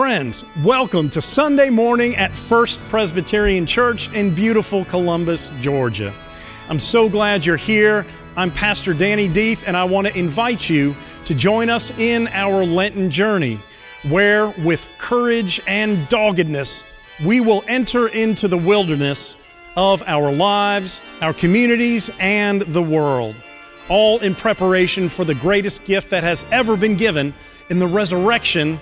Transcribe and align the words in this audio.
Friends, 0.00 0.46
welcome 0.64 1.10
to 1.10 1.20
Sunday 1.20 1.68
morning 1.68 2.16
at 2.16 2.34
First 2.34 2.80
Presbyterian 2.88 3.66
Church 3.66 4.10
in 4.14 4.34
beautiful 4.34 4.86
Columbus, 4.86 5.50
Georgia. 5.60 6.14
I'm 6.70 6.80
so 6.80 7.06
glad 7.06 7.44
you're 7.44 7.58
here. 7.58 8.06
I'm 8.34 8.50
Pastor 8.50 8.94
Danny 8.94 9.28
Deeth, 9.28 9.62
and 9.66 9.76
I 9.76 9.84
want 9.84 10.06
to 10.06 10.18
invite 10.18 10.70
you 10.70 10.96
to 11.26 11.34
join 11.34 11.68
us 11.68 11.90
in 11.98 12.28
our 12.28 12.64
Lenten 12.64 13.10
journey, 13.10 13.60
where 14.08 14.48
with 14.64 14.88
courage 14.96 15.60
and 15.66 16.08
doggedness, 16.08 16.82
we 17.22 17.42
will 17.42 17.62
enter 17.68 18.08
into 18.08 18.48
the 18.48 18.56
wilderness 18.56 19.36
of 19.76 20.02
our 20.06 20.32
lives, 20.32 21.02
our 21.20 21.34
communities, 21.34 22.10
and 22.18 22.62
the 22.62 22.82
world, 22.82 23.36
all 23.90 24.18
in 24.20 24.34
preparation 24.34 25.10
for 25.10 25.26
the 25.26 25.34
greatest 25.34 25.84
gift 25.84 26.08
that 26.08 26.22
has 26.22 26.46
ever 26.50 26.74
been 26.74 26.96
given 26.96 27.34
in 27.68 27.78
the 27.78 27.86
resurrection 27.86 28.80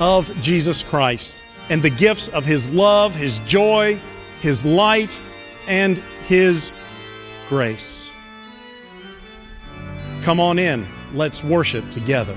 of 0.00 0.28
Jesus 0.40 0.82
Christ 0.82 1.42
and 1.68 1.82
the 1.82 1.90
gifts 1.90 2.28
of 2.28 2.44
His 2.44 2.68
love, 2.70 3.14
His 3.14 3.38
joy, 3.40 4.00
His 4.40 4.64
light, 4.64 5.20
and 5.68 5.98
His 6.26 6.72
grace. 7.48 8.12
Come 10.22 10.40
on 10.40 10.58
in, 10.58 10.86
let's 11.12 11.44
worship 11.44 11.88
together. 11.90 12.36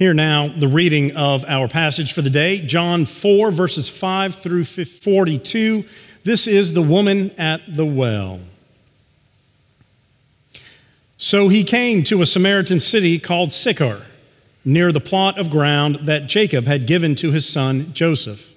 Here 0.00 0.14
now, 0.14 0.48
the 0.48 0.66
reading 0.66 1.14
of 1.14 1.44
our 1.46 1.68
passage 1.68 2.14
for 2.14 2.22
the 2.22 2.30
day, 2.30 2.64
John 2.64 3.04
4, 3.04 3.50
verses 3.50 3.90
5 3.90 4.36
through 4.36 4.64
42. 4.64 5.84
This 6.24 6.46
is 6.46 6.72
the 6.72 6.80
woman 6.80 7.32
at 7.32 7.60
the 7.76 7.84
well. 7.84 8.40
So 11.18 11.48
he 11.48 11.64
came 11.64 12.02
to 12.04 12.22
a 12.22 12.26
Samaritan 12.26 12.80
city 12.80 13.18
called 13.18 13.52
Sychar, 13.52 14.00
near 14.64 14.90
the 14.90 15.02
plot 15.02 15.38
of 15.38 15.50
ground 15.50 15.98
that 16.04 16.26
Jacob 16.26 16.64
had 16.64 16.86
given 16.86 17.14
to 17.16 17.30
his 17.30 17.46
son 17.46 17.92
Joseph. 17.92 18.54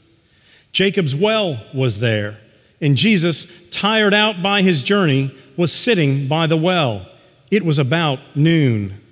Jacob's 0.71 1.13
well 1.13 1.61
was 1.73 1.99
there, 1.99 2.37
and 2.79 2.95
Jesus, 2.95 3.69
tired 3.69 4.13
out 4.13 4.41
by 4.41 4.61
his 4.61 4.81
journey, 4.81 5.35
was 5.57 5.73
sitting 5.73 6.25
by 6.29 6.47
the 6.47 6.55
well. 6.55 7.05
It 7.51 7.65
was 7.65 7.79
about 7.79 8.19
noon. 8.33 9.02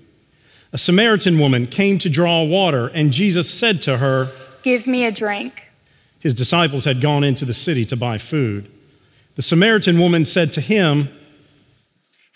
A 0.74 0.78
Samaritan 0.78 1.38
woman 1.38 1.68
came 1.68 1.98
to 1.98 2.10
draw 2.10 2.44
water, 2.44 2.88
and 2.88 3.12
Jesus 3.12 3.54
said 3.54 3.82
to 3.82 3.98
her, 3.98 4.30
Give 4.64 4.88
me 4.88 5.06
a 5.06 5.12
drink. 5.12 5.70
His 6.20 6.34
disciples 6.34 6.86
had 6.86 7.02
gone 7.02 7.26
into 7.26 7.44
the 7.44 7.54
city 7.54 7.86
to 7.88 7.98
buy 7.98 8.18
food. 8.18 8.72
The 9.36 9.42
Samaritan 9.42 10.00
woman 10.00 10.24
said 10.24 10.54
to 10.54 10.62
him, 10.62 11.10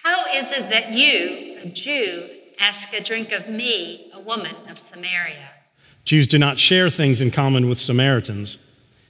How 0.04 0.26
is 0.34 0.52
it 0.52 0.70
that 0.70 0.92
you, 0.92 1.60
a 1.64 1.68
Jew, 1.68 2.30
ask 2.60 2.92
a 2.94 3.02
drink 3.02 3.32
of 3.32 3.48
me, 3.48 4.12
a 4.14 4.20
woman 4.20 4.56
of 4.70 4.80
Samaria? 4.80 5.52
Jews 6.04 6.28
do 6.28 6.38
not 6.38 6.60
share 6.60 6.90
things 6.90 7.22
in 7.22 7.32
common 7.32 7.70
with 7.70 7.80
Samaritans. 7.80 8.58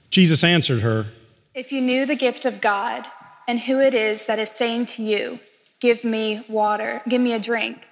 Jesus 0.08 0.44
answered 0.44 0.82
her, 0.82 1.06
If 1.52 1.72
you 1.72 1.80
knew 1.80 2.06
the 2.06 2.14
gift 2.14 2.44
of 2.44 2.60
God 2.60 3.08
and 3.48 3.58
who 3.60 3.80
it 3.80 3.92
is 3.92 4.26
that 4.26 4.38
is 4.38 4.50
saying 4.50 4.86
to 4.86 5.02
you, 5.02 5.40
Give 5.80 6.04
me 6.04 6.44
water, 6.48 7.02
give 7.08 7.20
me 7.20 7.34
a 7.34 7.40
drink 7.40 7.88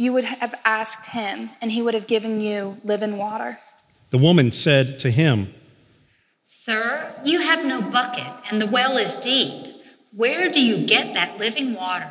you 0.00 0.14
would 0.14 0.24
have 0.24 0.54
asked 0.64 1.10
him, 1.10 1.50
and 1.60 1.70
he 1.70 1.82
would 1.82 1.92
have 1.92 2.06
given 2.06 2.40
you 2.40 2.74
living 2.82 3.18
water. 3.18 3.58
The 4.08 4.16
woman 4.16 4.50
said 4.50 4.98
to 5.00 5.10
him, 5.10 5.52
Sir, 6.42 7.14
you 7.22 7.42
have 7.42 7.66
no 7.66 7.82
bucket, 7.82 8.32
and 8.50 8.62
the 8.62 8.66
well 8.66 8.96
is 8.96 9.18
deep. 9.18 9.74
Where 10.16 10.50
do 10.50 10.64
you 10.64 10.86
get 10.86 11.12
that 11.12 11.36
living 11.36 11.74
water? 11.74 12.10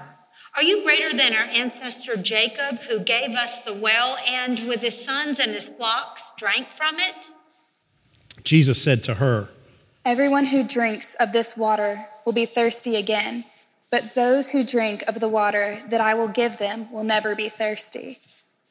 Are 0.56 0.62
you 0.62 0.84
greater 0.84 1.18
than 1.18 1.34
our 1.34 1.46
ancestor 1.46 2.16
Jacob, 2.16 2.78
who 2.82 3.00
gave 3.00 3.32
us 3.32 3.66
the 3.66 3.74
well 3.74 4.20
and 4.28 4.60
with 4.68 4.82
his 4.82 5.04
sons 5.04 5.40
and 5.40 5.52
his 5.52 5.70
flocks 5.70 6.32
drank 6.38 6.68
from 6.68 7.00
it? 7.00 7.32
Jesus 8.44 8.80
said 8.80 9.04
to 9.06 9.16
her, 9.16 9.50
Everyone 10.06 10.46
who 10.46 10.64
drinks 10.64 11.16
of 11.16 11.32
this 11.32 11.58
water 11.58 12.06
will 12.24 12.34
be 12.34 12.46
thirsty 12.46 12.98
again. 12.98 13.46
But 13.92 14.14
those 14.14 14.50
who 14.50 14.64
drink 14.64 15.04
of 15.08 15.20
the 15.20 15.30
water 15.30 15.80
that 15.90 16.02
I 16.02 16.14
will 16.14 16.28
give 16.28 16.58
them 16.58 16.92
will 16.92 17.04
never 17.04 17.36
be 17.36 17.50
thirsty. 17.50 18.18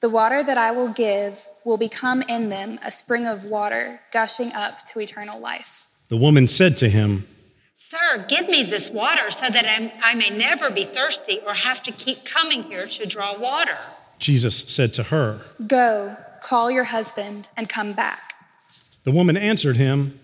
The 0.00 0.08
water 0.08 0.44
that 0.44 0.56
I 0.56 0.70
will 0.70 0.88
give 0.88 1.44
will 1.64 1.76
become 1.76 2.22
in 2.22 2.50
them 2.50 2.78
a 2.84 2.92
spring 2.92 3.26
of 3.26 3.44
water 3.44 4.00
gushing 4.12 4.52
up 4.54 4.86
to 4.86 5.00
eternal 5.00 5.40
life. 5.40 5.88
The 6.08 6.16
woman 6.16 6.46
said 6.46 6.78
to 6.78 6.88
him, 6.88 7.26
Sir, 7.74 8.24
give 8.28 8.48
me 8.48 8.62
this 8.62 8.90
water 8.90 9.30
so 9.30 9.48
that 9.48 9.92
I 10.02 10.14
may 10.14 10.30
never 10.30 10.70
be 10.70 10.84
thirsty 10.84 11.40
or 11.44 11.54
have 11.54 11.82
to 11.84 11.92
keep 11.92 12.24
coming 12.24 12.64
here 12.64 12.86
to 12.86 13.06
draw 13.06 13.38
water. 13.38 13.78
Jesus 14.18 14.56
said 14.56 14.94
to 14.94 15.04
her, 15.04 15.40
Go, 15.66 16.16
call 16.42 16.70
your 16.70 16.84
husband 16.84 17.48
and 17.56 17.68
come 17.68 17.92
back. 17.92 18.34
The 19.04 19.10
woman 19.10 19.36
answered 19.36 19.76
him, 19.76 20.20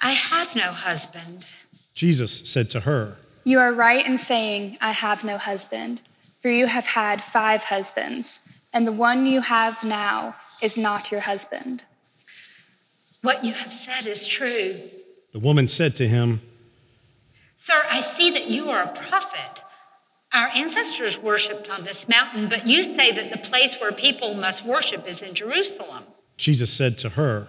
I 0.00 0.12
have 0.12 0.56
no 0.56 0.72
husband. 0.72 1.50
Jesus 1.94 2.48
said 2.50 2.70
to 2.70 2.80
her, 2.80 3.16
you 3.44 3.58
are 3.58 3.72
right 3.72 4.06
in 4.06 4.18
saying, 4.18 4.78
I 4.80 4.92
have 4.92 5.24
no 5.24 5.38
husband, 5.38 6.02
for 6.38 6.50
you 6.50 6.66
have 6.66 6.88
had 6.88 7.22
five 7.22 7.64
husbands, 7.64 8.62
and 8.72 8.86
the 8.86 8.92
one 8.92 9.26
you 9.26 9.40
have 9.40 9.84
now 9.84 10.36
is 10.62 10.76
not 10.76 11.10
your 11.10 11.22
husband. 11.22 11.84
What 13.22 13.44
you 13.44 13.52
have 13.54 13.72
said 13.72 14.06
is 14.06 14.26
true. 14.26 14.80
The 15.32 15.40
woman 15.40 15.68
said 15.68 15.96
to 15.96 16.08
him, 16.08 16.40
Sir, 17.54 17.74
I 17.90 18.00
see 18.00 18.30
that 18.30 18.48
you 18.48 18.70
are 18.70 18.82
a 18.82 18.88
prophet. 18.88 19.62
Our 20.32 20.48
ancestors 20.54 21.18
worshiped 21.18 21.68
on 21.68 21.84
this 21.84 22.08
mountain, 22.08 22.48
but 22.48 22.66
you 22.66 22.82
say 22.82 23.12
that 23.12 23.30
the 23.30 23.38
place 23.38 23.80
where 23.80 23.92
people 23.92 24.34
must 24.34 24.64
worship 24.64 25.06
is 25.06 25.22
in 25.22 25.34
Jerusalem. 25.34 26.04
Jesus 26.36 26.72
said 26.72 26.96
to 26.98 27.10
her, 27.10 27.48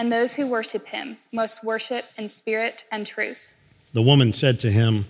and 0.00 0.10
those 0.10 0.34
who 0.34 0.50
worship 0.50 0.86
him 0.86 1.18
must 1.30 1.62
worship 1.62 2.06
in 2.16 2.26
spirit 2.26 2.84
and 2.90 3.06
truth. 3.06 3.52
The 3.92 4.00
woman 4.00 4.32
said 4.32 4.58
to 4.60 4.70
him, 4.70 5.04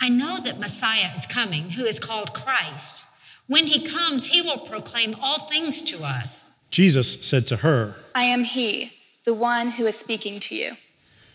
I 0.00 0.08
know 0.08 0.40
that 0.40 0.58
Messiah 0.58 1.12
is 1.14 1.26
coming, 1.26 1.70
who 1.70 1.84
is 1.84 2.00
called 2.00 2.34
Christ. 2.34 3.06
When 3.46 3.68
he 3.68 3.86
comes, 3.86 4.26
he 4.26 4.42
will 4.42 4.58
proclaim 4.58 5.14
all 5.22 5.46
things 5.46 5.80
to 5.82 6.02
us. 6.02 6.42
Jesus 6.72 7.24
said 7.24 7.46
to 7.46 7.58
her, 7.58 7.94
I 8.16 8.24
am 8.24 8.42
he, 8.42 8.94
the 9.24 9.32
one 9.32 9.70
who 9.70 9.86
is 9.86 9.96
speaking 9.96 10.40
to 10.40 10.56
you. 10.56 10.72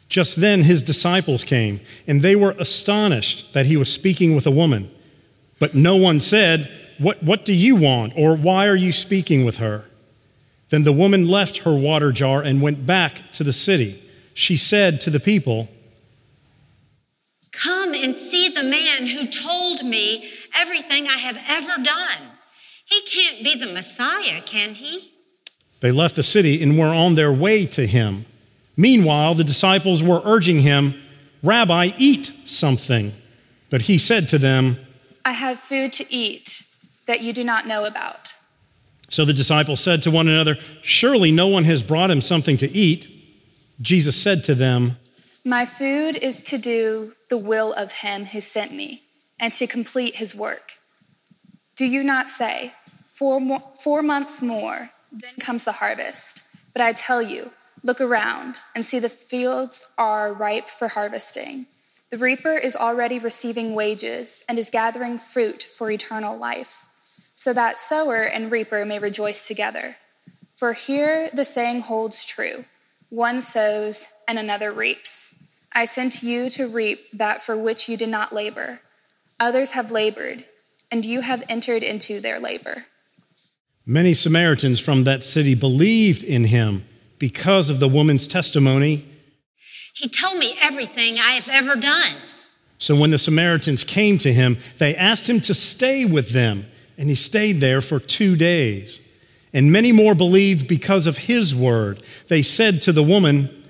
Just 0.09 0.41
then 0.41 0.63
his 0.63 0.84
disciples 0.84 1.46
came, 1.46 1.80
and 2.07 2.22
they 2.22 2.35
were 2.35 2.56
astonished 2.59 3.53
that 3.53 3.68
he 3.68 3.78
was 3.78 3.91
speaking 3.91 4.35
with 4.35 4.46
a 4.46 4.51
woman. 4.51 4.91
But 5.59 5.75
no 5.75 5.96
one 5.96 6.19
said, 6.19 6.69
What, 7.00 7.24
what 7.24 7.46
do 7.46 7.53
you 7.53 7.78
want? 7.78 8.12
or 8.18 8.35
Why 8.35 8.68
are 8.68 8.75
you 8.75 8.91
speaking 8.91 9.46
with 9.46 9.56
her? 9.57 9.85
Then 10.72 10.84
the 10.84 10.94
woman 10.94 11.28
left 11.28 11.59
her 11.59 11.76
water 11.76 12.12
jar 12.12 12.42
and 12.42 12.62
went 12.62 12.86
back 12.86 13.31
to 13.34 13.44
the 13.44 13.54
city. 13.54 14.01
She 14.34 14.57
said 14.57 15.01
to 15.01 15.10
the 15.10 15.19
people, 15.19 15.69
Come 17.51 17.94
and 17.94 18.16
see 18.16 18.48
the 18.48 18.63
man 18.63 19.06
who 19.07 19.28
told 19.28 19.86
me 19.86 20.30
everything 20.56 21.07
I 21.07 21.18
have 21.18 21.38
ever 21.48 21.84
done. 21.84 22.31
He 22.86 23.01
can't 23.01 23.44
be 23.44 23.56
the 23.56 23.74
Messiah, 23.74 24.42
can 24.42 24.74
he? 24.74 25.13
They 25.81 25.92
left 25.92 26.16
the 26.16 26.24
city 26.24 26.63
and 26.63 26.80
were 26.80 26.88
on 26.88 27.16
their 27.16 27.34
way 27.34 27.66
to 27.68 27.86
him. 27.86 28.25
Meanwhile, 28.78 29.36
the 29.36 29.44
disciples 29.44 30.01
were 30.01 30.22
urging 30.24 30.60
him, 30.60 31.01
Rabbi, 31.44 31.92
eat 31.98 32.31
something. 32.45 33.12
But 33.69 33.81
he 33.81 33.98
said 33.98 34.30
to 34.30 34.38
them, 34.38 34.78
I 35.25 35.34
have 35.34 35.60
food 35.60 35.92
to 35.94 36.13
eat 36.13 36.63
that 37.07 37.22
you 37.22 37.34
do 37.34 37.44
not 37.44 37.68
know 37.68 37.86
about. 37.86 38.31
So 39.12 39.25
the 39.25 39.34
disciples 39.34 39.81
said 39.81 40.02
to 40.04 40.12
one 40.12 40.30
another, 40.30 40.58
Surely 40.81 41.31
no 41.31 41.48
one 41.48 41.66
has 41.66 41.84
brought 41.84 42.10
him 42.10 42.22
something 42.22 42.56
to 42.58 42.72
eat. 42.72 43.08
Jesus 43.81 44.16
said 44.16 44.46
to 44.46 44.56
them, 44.56 44.98
My 45.44 45.66
food 45.66 46.16
is 46.16 46.42
to 46.44 46.58
do 46.58 47.12
the 47.30 47.38
will 47.38 47.74
of 47.74 47.92
him 47.92 48.25
who 48.25 48.40
sent 48.40 48.74
me 48.74 49.04
and 49.38 49.52
to 49.54 49.68
complete 49.68 50.16
his 50.16 50.34
work. 50.34 50.78
Do 51.75 51.86
you 51.86 52.04
not 52.04 52.30
say, 52.30 52.74
Four, 53.06 53.42
more, 53.42 53.62
four 53.84 54.02
months 54.02 54.42
more, 54.42 54.92
Then 55.12 55.36
comes 55.42 55.66
the 55.66 55.74
harvest. 55.74 56.44
But 56.72 56.81
I 56.81 56.94
tell 56.94 57.22
you, 57.22 57.52
look 57.84 58.00
around 58.00 58.60
and 58.74 58.86
see 58.86 58.98
the 58.98 59.10
fields 59.10 59.86
are 59.98 60.34
ripe 60.34 60.69
for 60.69 60.88
harvesting. 60.88 61.66
The 62.12 62.18
reaper 62.18 62.54
is 62.54 62.75
already 62.75 63.19
receiving 63.19 63.75
wages 63.75 64.44
and 64.48 64.57
is 64.57 64.69
gathering 64.69 65.18
fruit 65.18 65.64
for 65.64 65.92
eternal 65.92 66.38
life, 66.38 66.86
so 67.42 67.54
that 67.54 67.80
sower 67.80 68.22
and 68.22 68.52
reaper 68.52 68.86
may 68.86 69.00
rejoice 69.00 69.48
together. 69.48 69.96
For 70.56 70.74
here 70.74 71.28
the 71.34 71.44
saying 71.44 71.82
holds 71.82 72.24
true 72.24 72.66
one 73.10 73.42
sows 73.42 74.10
and 74.28 74.38
another 74.38 74.72
reaps. 74.72 75.34
I 75.74 75.86
sent 75.86 76.22
you 76.22 76.52
to 76.52 76.68
reap 76.68 77.00
that 77.12 77.42
for 77.42 77.58
which 77.58 77.90
you 77.90 77.98
did 77.98 78.10
not 78.10 78.32
labor. 78.32 78.82
Others 79.40 79.72
have 79.72 79.90
labored, 79.90 80.46
and 80.92 81.04
you 81.04 81.22
have 81.22 81.44
entered 81.50 81.82
into 81.82 82.20
their 82.20 82.40
labor. 82.40 82.86
Many 83.88 84.14
Samaritans 84.14 84.80
from 84.80 85.04
that 85.06 85.24
city 85.24 85.56
believed 85.56 86.24
in 86.24 86.44
him 86.44 86.86
because 87.18 87.72
of 87.72 87.80
the 87.80 87.90
woman's 87.90 88.28
testimony. 88.28 89.04
He 89.96 90.08
told 90.08 90.38
me 90.38 90.56
everything 90.62 91.16
I 91.16 91.32
have 91.32 91.50
ever 91.50 91.76
done. 91.76 92.14
So 92.78 92.96
when 92.96 93.10
the 93.10 93.18
Samaritans 93.18 93.84
came 93.84 94.20
to 94.20 94.32
him, 94.32 94.60
they 94.78 94.96
asked 94.96 95.28
him 95.28 95.42
to 95.42 95.56
stay 95.56 96.06
with 96.06 96.30
them, 96.30 96.68
and 97.01 97.09
he 97.09 97.15
stayed 97.15 97.59
there 97.59 97.81
for 97.81 98.00
two 98.00 98.36
days. 98.36 99.01
And 99.53 99.71
many 99.71 99.92
more 99.92 100.13
believed 100.13 100.68
because 100.68 101.07
of 101.07 101.18
his 101.18 101.53
word. 101.53 102.03
They 102.27 102.44
said 102.44 102.83
to 102.83 102.92
the 102.92 103.01
woman, 103.01 103.65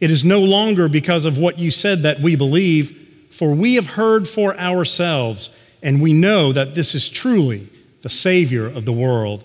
It 0.00 0.10
is 0.10 0.22
no 0.22 0.40
longer 0.40 0.86
because 0.86 1.24
of 1.24 1.38
what 1.38 1.58
you 1.58 1.70
said 1.70 2.02
that 2.02 2.20
we 2.20 2.36
believe, 2.36 3.26
for 3.30 3.54
we 3.54 3.76
have 3.76 3.86
heard 3.86 4.28
for 4.28 4.54
ourselves, 4.58 5.48
and 5.82 6.02
we 6.02 6.12
know 6.12 6.52
that 6.52 6.74
this 6.74 6.94
is 6.94 7.08
truly 7.08 7.70
the 8.02 8.10
Savior 8.10 8.66
of 8.66 8.84
the 8.84 8.92
world. 8.92 9.44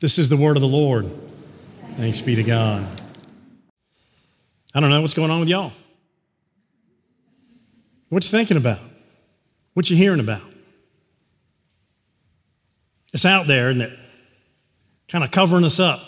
This 0.00 0.18
is 0.18 0.28
the 0.28 0.36
word 0.36 0.58
of 0.58 0.60
the 0.60 0.68
Lord. 0.68 1.10
Thanks 1.96 2.20
be 2.20 2.34
to 2.34 2.42
God. 2.42 2.86
I 4.74 4.80
don't 4.80 4.90
know 4.90 5.00
what's 5.00 5.14
going 5.14 5.30
on 5.30 5.40
with 5.40 5.48
y'all. 5.48 5.72
What 8.10 8.22
you 8.22 8.30
thinking 8.30 8.58
about? 8.58 8.80
What 9.72 9.88
you 9.88 9.96
hearing 9.96 10.20
about? 10.20 10.49
It's 13.12 13.24
out 13.24 13.46
there, 13.46 13.70
isn't 13.70 13.82
it? 13.82 13.98
Kind 15.08 15.24
of 15.24 15.30
covering 15.30 15.64
us 15.64 15.80
up. 15.80 16.00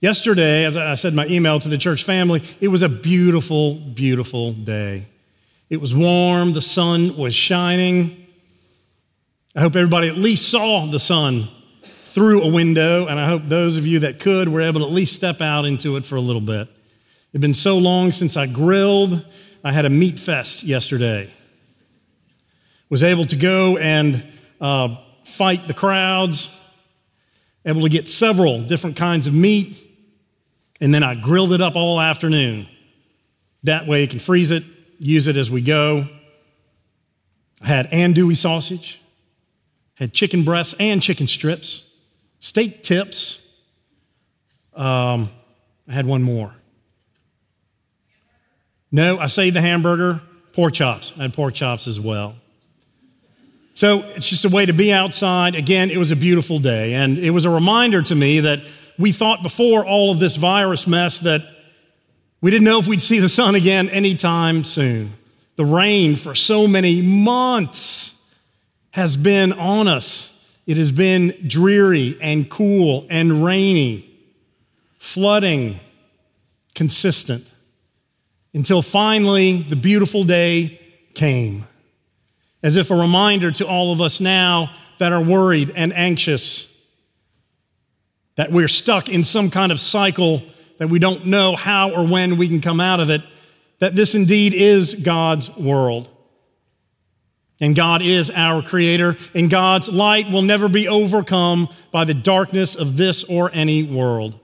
Yesterday, 0.00 0.64
as 0.64 0.76
I 0.76 0.94
said 0.94 1.14
my 1.14 1.26
email 1.26 1.60
to 1.60 1.68
the 1.68 1.78
church 1.78 2.02
family, 2.02 2.42
it 2.60 2.68
was 2.68 2.82
a 2.82 2.88
beautiful, 2.88 3.74
beautiful 3.74 4.52
day. 4.52 5.06
It 5.70 5.80
was 5.80 5.94
warm, 5.94 6.52
the 6.52 6.60
sun 6.60 7.16
was 7.16 7.34
shining. 7.34 8.26
I 9.54 9.60
hope 9.60 9.76
everybody 9.76 10.08
at 10.08 10.16
least 10.16 10.50
saw 10.50 10.86
the 10.86 10.98
sun 10.98 11.46
through 12.06 12.42
a 12.42 12.52
window, 12.52 13.06
and 13.06 13.20
I 13.20 13.26
hope 13.26 13.42
those 13.46 13.76
of 13.76 13.86
you 13.86 14.00
that 14.00 14.18
could 14.18 14.48
were 14.48 14.60
able 14.60 14.80
to 14.80 14.86
at 14.86 14.92
least 14.92 15.14
step 15.14 15.40
out 15.40 15.64
into 15.64 15.96
it 15.96 16.04
for 16.04 16.16
a 16.16 16.20
little 16.20 16.40
bit. 16.40 16.68
It's 17.32 17.40
been 17.40 17.54
so 17.54 17.78
long 17.78 18.12
since 18.12 18.36
I 18.36 18.46
grilled. 18.46 19.24
I 19.62 19.72
had 19.72 19.84
a 19.84 19.90
meat 19.90 20.18
fest 20.18 20.62
yesterday. 20.62 21.30
Was 22.90 23.02
able 23.02 23.24
to 23.26 23.36
go 23.36 23.78
and 23.78 24.22
uh, 24.60 24.96
fight 25.24 25.66
the 25.66 25.74
crowds, 25.74 26.50
able 27.64 27.82
to 27.82 27.88
get 27.88 28.08
several 28.08 28.62
different 28.62 28.96
kinds 28.96 29.26
of 29.26 29.34
meat, 29.34 29.76
and 30.80 30.92
then 30.92 31.02
I 31.02 31.14
grilled 31.14 31.52
it 31.52 31.60
up 31.60 31.76
all 31.76 32.00
afternoon. 32.00 32.66
That 33.64 33.86
way 33.86 34.02
you 34.02 34.08
can 34.08 34.18
freeze 34.18 34.50
it, 34.50 34.64
use 34.98 35.26
it 35.28 35.36
as 35.36 35.50
we 35.50 35.62
go. 35.62 36.08
I 37.60 37.66
had 37.66 37.90
andouille 37.92 38.36
sausage, 38.36 39.00
had 39.94 40.12
chicken 40.12 40.42
breasts 40.42 40.74
and 40.80 41.00
chicken 41.00 41.28
strips 41.28 41.88
steak 42.42 42.82
tips. 42.82 43.56
Um, 44.74 45.30
I 45.88 45.92
had 45.92 46.06
one 46.06 46.22
more. 46.22 46.52
No, 48.90 49.18
I 49.18 49.28
saved 49.28 49.56
the 49.56 49.62
hamburger, 49.62 50.20
pork 50.52 50.74
chops. 50.74 51.12
I 51.18 51.22
had 51.22 51.32
pork 51.32 51.54
chops 51.54 51.86
as 51.86 51.98
well. 51.98 52.34
So 53.74 54.02
it's 54.14 54.28
just 54.28 54.44
a 54.44 54.48
way 54.48 54.66
to 54.66 54.72
be 54.72 54.92
outside. 54.92 55.54
Again, 55.54 55.90
it 55.90 55.96
was 55.96 56.10
a 56.10 56.16
beautiful 56.16 56.58
day. 56.58 56.94
And 56.94 57.18
it 57.18 57.30
was 57.30 57.44
a 57.44 57.50
reminder 57.50 58.02
to 58.02 58.14
me 58.14 58.40
that 58.40 58.60
we 58.98 59.12
thought 59.12 59.42
before 59.42 59.84
all 59.84 60.10
of 60.10 60.18
this 60.18 60.36
virus 60.36 60.86
mess 60.86 61.20
that 61.20 61.42
we 62.40 62.50
didn't 62.50 62.64
know 62.64 62.78
if 62.78 62.86
we'd 62.86 63.02
see 63.02 63.20
the 63.20 63.28
sun 63.28 63.54
again 63.54 63.88
anytime 63.88 64.64
soon. 64.64 65.12
The 65.56 65.64
rain 65.64 66.16
for 66.16 66.34
so 66.34 66.66
many 66.66 67.02
months 67.02 68.20
has 68.90 69.16
been 69.16 69.52
on 69.52 69.88
us. 69.88 70.28
It 70.66 70.76
has 70.76 70.92
been 70.92 71.34
dreary 71.46 72.18
and 72.20 72.48
cool 72.50 73.06
and 73.10 73.44
rainy, 73.44 74.08
flooding, 74.98 75.80
consistent, 76.74 77.50
until 78.54 78.82
finally 78.82 79.62
the 79.62 79.76
beautiful 79.76 80.24
day 80.24 80.80
came, 81.14 81.64
as 82.62 82.76
if 82.76 82.90
a 82.90 82.94
reminder 82.94 83.50
to 83.50 83.66
all 83.66 83.92
of 83.92 84.00
us 84.00 84.20
now 84.20 84.70
that 84.98 85.12
are 85.12 85.22
worried 85.22 85.72
and 85.74 85.92
anxious 85.92 86.68
that 88.36 88.50
we're 88.50 88.68
stuck 88.68 89.08
in 89.08 89.24
some 89.24 89.50
kind 89.50 89.72
of 89.72 89.80
cycle 89.80 90.42
that 90.78 90.88
we 90.88 90.98
don't 90.98 91.26
know 91.26 91.54
how 91.54 91.90
or 91.90 92.06
when 92.06 92.36
we 92.36 92.48
can 92.48 92.60
come 92.60 92.80
out 92.80 92.98
of 92.98 93.10
it, 93.10 93.22
that 93.78 93.94
this 93.94 94.14
indeed 94.14 94.54
is 94.54 94.94
God's 94.94 95.54
world. 95.56 96.08
And 97.60 97.76
God 97.76 98.02
is 98.02 98.30
our 98.30 98.62
creator, 98.62 99.16
and 99.34 99.48
God's 99.48 99.88
light 99.88 100.30
will 100.30 100.42
never 100.42 100.68
be 100.68 100.88
overcome 100.88 101.68
by 101.92 102.04
the 102.04 102.14
darkness 102.14 102.74
of 102.74 102.96
this 102.96 103.22
or 103.22 103.50
any 103.52 103.84
world. 103.84 104.38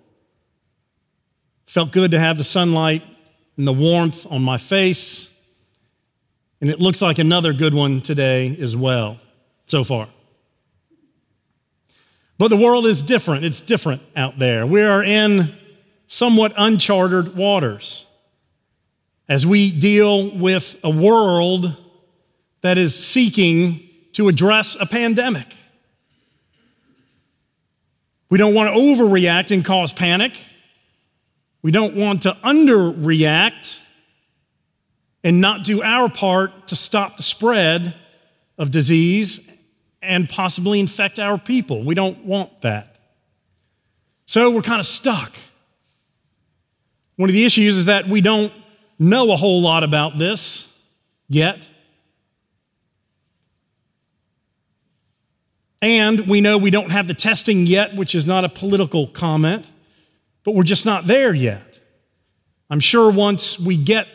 Felt 1.67 1.91
good 1.91 2.13
to 2.13 2.21
have 2.21 2.39
the 2.39 2.45
sunlight 2.45 3.03
and 3.57 3.67
the 3.67 3.73
warmth 3.73 4.25
on 4.31 4.43
my 4.43 4.57
face, 4.57 5.28
and 6.61 6.71
it 6.71 6.81
looks 6.81 7.01
like 7.01 7.19
another 7.19 7.53
good 7.53 7.75
one 7.75 8.01
today 8.01 8.57
as 8.61 8.77
well, 8.77 9.19
so 9.67 9.85
far. 9.85 10.09
But 12.39 12.49
the 12.49 12.57
world 12.57 12.87
is 12.87 13.03
different. 13.03 13.45
It's 13.45 13.61
different 13.61 14.03
out 14.17 14.39
there. 14.39 14.67
We 14.67 14.83
are 14.83 15.03
in 15.03 15.55
somewhat 16.07 16.53
uncharted 16.57 17.37
waters 17.37 18.07
as 19.29 19.45
we 19.45 19.71
deal 19.71 20.37
with 20.37 20.77
a 20.83 20.91
world 20.91 21.77
that 22.61 22.79
is 22.79 22.95
seeking 22.95 23.89
to 24.13 24.29
address 24.29 24.77
a 24.81 24.87
pandemic. 24.87 25.55
We 28.31 28.39
don't 28.39 28.55
want 28.55 28.75
to 28.75 28.81
overreact 28.81 29.51
and 29.51 29.65
cause 29.65 29.93
panic. 29.93 30.33
We 31.63 31.71
don't 31.71 31.95
want 31.95 32.23
to 32.23 32.33
underreact 32.45 33.79
and 35.25 35.41
not 35.41 35.65
do 35.65 35.83
our 35.83 36.09
part 36.09 36.69
to 36.69 36.77
stop 36.77 37.17
the 37.17 37.23
spread 37.23 37.95
of 38.57 38.71
disease 38.71 39.49
and 40.01 40.29
possibly 40.29 40.81
infect 40.81 41.19
our 41.19 41.39
people. 41.39 41.85
We 41.85 41.95
don't 41.95 42.25
want 42.25 42.63
that. 42.63 42.97
So 44.27 44.51
we're 44.51 44.63
kind 44.63 44.81
of 44.81 44.87
stuck. 44.87 45.33
One 47.17 47.29
of 47.29 47.35
the 47.35 47.45
issues 47.45 47.77
is 47.79 47.85
that 47.87 48.07
we 48.07 48.21
don't 48.21 48.53
know 48.99 49.33
a 49.33 49.37
whole 49.37 49.61
lot 49.61 49.83
about 49.83 50.19
this 50.19 50.73
yet. 51.29 51.67
And 55.81 56.27
we 56.27 56.41
know 56.41 56.59
we 56.59 56.71
don't 56.71 56.91
have 56.91 57.07
the 57.07 57.15
testing 57.15 57.67
yet, 57.67 57.95
which 57.95 58.15
is 58.15 58.27
not 58.27 58.45
a 58.45 58.49
political 58.49 59.07
comment, 59.07 59.67
but 60.45 60.55
we're 60.55 60.65
just 60.65 60.85
not 60.85 61.07
there 61.07 61.33
yet. 61.33 61.79
I'm 62.71 62.81
sure 62.81 63.11
once 63.11 63.59
we 63.59 63.77
get 63.77 64.09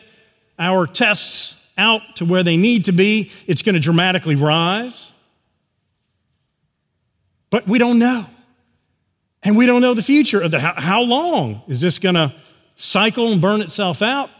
our 0.58 0.86
tests 0.86 1.60
out 1.76 2.16
to 2.16 2.24
where 2.24 2.42
they 2.42 2.56
need 2.56 2.84
to 2.86 2.92
be, 2.92 3.30
it's 3.46 3.62
going 3.62 3.74
to 3.74 3.80
dramatically 3.80 4.36
rise. 4.36 5.10
But 7.50 7.66
we 7.66 7.78
don't 7.78 7.98
know. 7.98 8.26
And 9.42 9.56
we 9.56 9.66
don't 9.66 9.82
know 9.82 9.94
the 9.94 10.02
future 10.02 10.40
of 10.40 10.50
the 10.50 10.58
how, 10.58 10.74
how 10.76 11.02
long 11.02 11.62
is 11.68 11.80
this 11.80 11.98
going 11.98 12.14
to 12.14 12.34
cycle 12.76 13.30
and 13.30 13.40
burn 13.40 13.60
itself 13.60 14.00
out? 14.00 14.30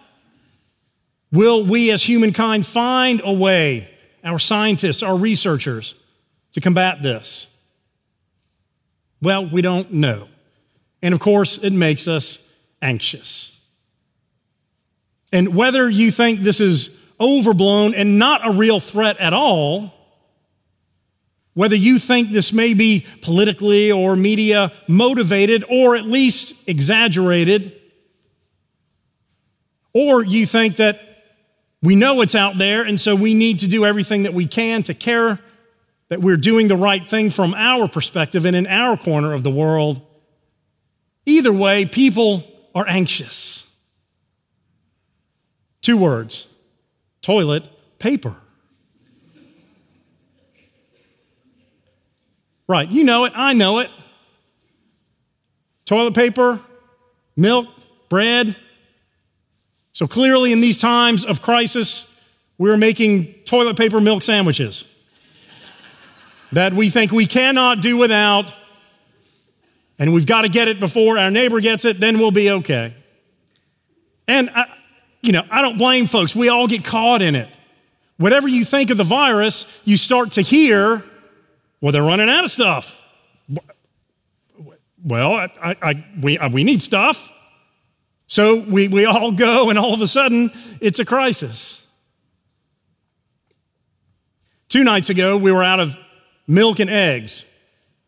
Will 1.30 1.64
we 1.64 1.90
as 1.90 2.02
humankind 2.02 2.64
find 2.64 3.20
a 3.24 3.32
way, 3.32 3.90
our 4.22 4.38
scientists, 4.38 5.02
our 5.02 5.16
researchers, 5.16 5.94
to 6.52 6.60
combat 6.60 7.02
this? 7.02 7.48
Well, 9.20 9.46
we 9.46 9.60
don't 9.60 9.92
know. 9.92 10.28
And 11.02 11.12
of 11.12 11.20
course, 11.20 11.58
it 11.58 11.72
makes 11.72 12.08
us 12.08 12.48
anxious. 12.80 13.53
And 15.34 15.54
whether 15.54 15.90
you 15.90 16.10
think 16.10 16.40
this 16.40 16.60
is 16.60 16.98
overblown 17.20 17.94
and 17.94 18.18
not 18.18 18.46
a 18.46 18.52
real 18.52 18.80
threat 18.80 19.18
at 19.18 19.34
all, 19.34 19.92
whether 21.52 21.76
you 21.76 21.98
think 21.98 22.30
this 22.30 22.52
may 22.52 22.72
be 22.72 23.04
politically 23.20 23.92
or 23.92 24.16
media 24.16 24.72
motivated 24.88 25.64
or 25.68 25.96
at 25.96 26.04
least 26.04 26.54
exaggerated, 26.66 27.78
or 29.92 30.24
you 30.24 30.46
think 30.46 30.76
that 30.76 31.00
we 31.82 31.96
know 31.96 32.22
it's 32.22 32.34
out 32.34 32.56
there 32.56 32.82
and 32.82 32.98
so 32.98 33.14
we 33.14 33.34
need 33.34 33.58
to 33.58 33.68
do 33.68 33.84
everything 33.84 34.22
that 34.22 34.32
we 34.32 34.46
can 34.46 34.82
to 34.84 34.94
care 34.94 35.38
that 36.08 36.20
we're 36.20 36.38
doing 36.38 36.68
the 36.68 36.76
right 36.76 37.10
thing 37.10 37.28
from 37.28 37.52
our 37.52 37.88
perspective 37.88 38.46
and 38.46 38.56
in 38.56 38.66
our 38.66 38.96
corner 38.96 39.34
of 39.34 39.42
the 39.42 39.50
world, 39.50 40.00
Either 41.26 41.52
way, 41.52 41.86
people 41.86 42.44
are 42.74 42.86
anxious. 42.86 43.63
Two 45.84 45.98
words 45.98 46.46
toilet 47.20 47.68
paper. 47.98 48.34
Right, 52.66 52.88
you 52.88 53.04
know 53.04 53.26
it, 53.26 53.34
I 53.36 53.52
know 53.52 53.80
it. 53.80 53.90
Toilet 55.84 56.14
paper, 56.14 56.58
milk, 57.36 57.68
bread. 58.08 58.56
So 59.92 60.06
clearly, 60.06 60.52
in 60.52 60.62
these 60.62 60.78
times 60.78 61.26
of 61.26 61.42
crisis, 61.42 62.18
we're 62.56 62.78
making 62.78 63.34
toilet 63.44 63.76
paper 63.76 64.00
milk 64.00 64.22
sandwiches 64.22 64.86
that 66.52 66.72
we 66.72 66.88
think 66.88 67.12
we 67.12 67.26
cannot 67.26 67.82
do 67.82 67.98
without, 67.98 68.50
and 69.98 70.14
we've 70.14 70.24
got 70.24 70.42
to 70.42 70.48
get 70.48 70.66
it 70.66 70.80
before 70.80 71.18
our 71.18 71.30
neighbor 71.30 71.60
gets 71.60 71.84
it, 71.84 72.00
then 72.00 72.16
we'll 72.18 72.30
be 72.30 72.50
okay. 72.50 72.94
And, 74.26 74.48
I, 74.48 74.64
you 75.24 75.32
know, 75.32 75.42
I 75.50 75.62
don't 75.62 75.78
blame 75.78 76.06
folks. 76.06 76.36
We 76.36 76.48
all 76.48 76.66
get 76.66 76.84
caught 76.84 77.22
in 77.22 77.34
it. 77.34 77.48
Whatever 78.18 78.46
you 78.46 78.64
think 78.64 78.90
of 78.90 78.96
the 78.96 79.04
virus, 79.04 79.66
you 79.84 79.96
start 79.96 80.32
to 80.32 80.42
hear, 80.42 81.02
well, 81.80 81.92
they're 81.92 82.02
running 82.02 82.28
out 82.28 82.44
of 82.44 82.50
stuff. 82.50 82.94
Well, 85.02 85.32
I, 85.34 85.76
I, 85.82 86.04
we, 86.20 86.38
we 86.52 86.64
need 86.64 86.82
stuff. 86.82 87.30
So 88.26 88.56
we, 88.56 88.88
we 88.88 89.04
all 89.04 89.32
go, 89.32 89.70
and 89.70 89.78
all 89.78 89.94
of 89.94 90.00
a 90.00 90.06
sudden, 90.06 90.52
it's 90.80 90.98
a 90.98 91.04
crisis. 91.04 91.86
Two 94.68 94.84
nights 94.84 95.10
ago, 95.10 95.36
we 95.36 95.52
were 95.52 95.62
out 95.62 95.80
of 95.80 95.96
milk 96.46 96.80
and 96.80 96.90
eggs. 96.90 97.44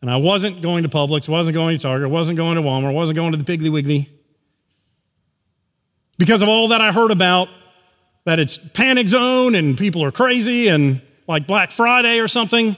And 0.01 0.11
I 0.11 0.17
wasn't 0.17 0.61
going 0.61 0.83
to 0.83 0.89
Publix, 0.89 1.27
wasn't 1.27 1.55
going 1.55 1.77
to 1.77 1.81
Target, 1.81 2.09
wasn't 2.09 2.37
going 2.37 2.55
to 2.55 2.61
Walmart, 2.61 2.93
wasn't 2.93 3.15
going 3.15 3.31
to 3.31 3.37
the 3.37 3.43
Piggly 3.43 3.71
Wiggly. 3.71 4.09
Because 6.17 6.41
of 6.41 6.49
all 6.49 6.69
that 6.69 6.81
I 6.81 6.91
heard 6.91 7.11
about, 7.11 7.49
that 8.25 8.39
it's 8.39 8.57
panic 8.57 9.07
zone 9.07 9.55
and 9.55 9.77
people 9.77 10.03
are 10.03 10.11
crazy 10.11 10.67
and 10.67 11.01
like 11.27 11.47
Black 11.47 11.71
Friday 11.71 12.19
or 12.19 12.27
something. 12.27 12.75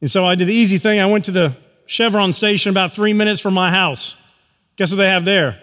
And 0.00 0.10
so 0.10 0.24
I 0.24 0.34
did 0.34 0.48
the 0.48 0.54
easy 0.54 0.78
thing. 0.78 1.00
I 1.00 1.06
went 1.06 1.26
to 1.26 1.30
the 1.30 1.56
Chevron 1.86 2.32
station 2.32 2.70
about 2.70 2.92
three 2.92 3.12
minutes 3.12 3.40
from 3.40 3.54
my 3.54 3.70
house. 3.70 4.16
Guess 4.76 4.92
what 4.92 4.96
they 4.96 5.08
have 5.08 5.24
there? 5.24 5.60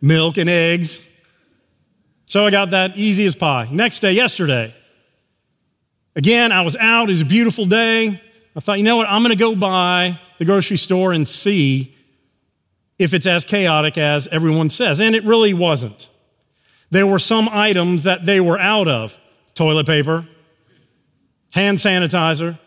Milk 0.00 0.36
and 0.36 0.48
eggs. 0.48 1.00
So 2.26 2.46
I 2.46 2.50
got 2.50 2.70
that 2.70 2.96
easy 2.96 3.26
as 3.26 3.34
pie. 3.34 3.68
Next 3.72 4.00
day, 4.00 4.12
yesterday, 4.12 4.74
Again, 6.20 6.52
I 6.52 6.60
was 6.60 6.76
out. 6.76 7.04
It 7.04 7.12
was 7.12 7.22
a 7.22 7.24
beautiful 7.24 7.64
day. 7.64 8.20
I 8.54 8.60
thought, 8.60 8.76
you 8.76 8.84
know 8.84 8.98
what? 8.98 9.08
I'm 9.08 9.22
going 9.22 9.30
to 9.30 9.42
go 9.42 9.56
by 9.56 10.20
the 10.38 10.44
grocery 10.44 10.76
store 10.76 11.12
and 11.12 11.26
see 11.26 11.96
if 12.98 13.14
it's 13.14 13.24
as 13.24 13.42
chaotic 13.42 13.96
as 13.96 14.26
everyone 14.26 14.68
says. 14.68 15.00
And 15.00 15.14
it 15.14 15.24
really 15.24 15.54
wasn't. 15.54 16.09
There 16.90 17.06
were 17.06 17.18
some 17.18 17.48
items 17.50 18.02
that 18.02 18.26
they 18.26 18.40
were 18.40 18.58
out 18.58 18.88
of 18.88 19.16
toilet 19.54 19.86
paper, 19.86 20.26
hand 21.52 21.78
sanitizer, 21.78 22.58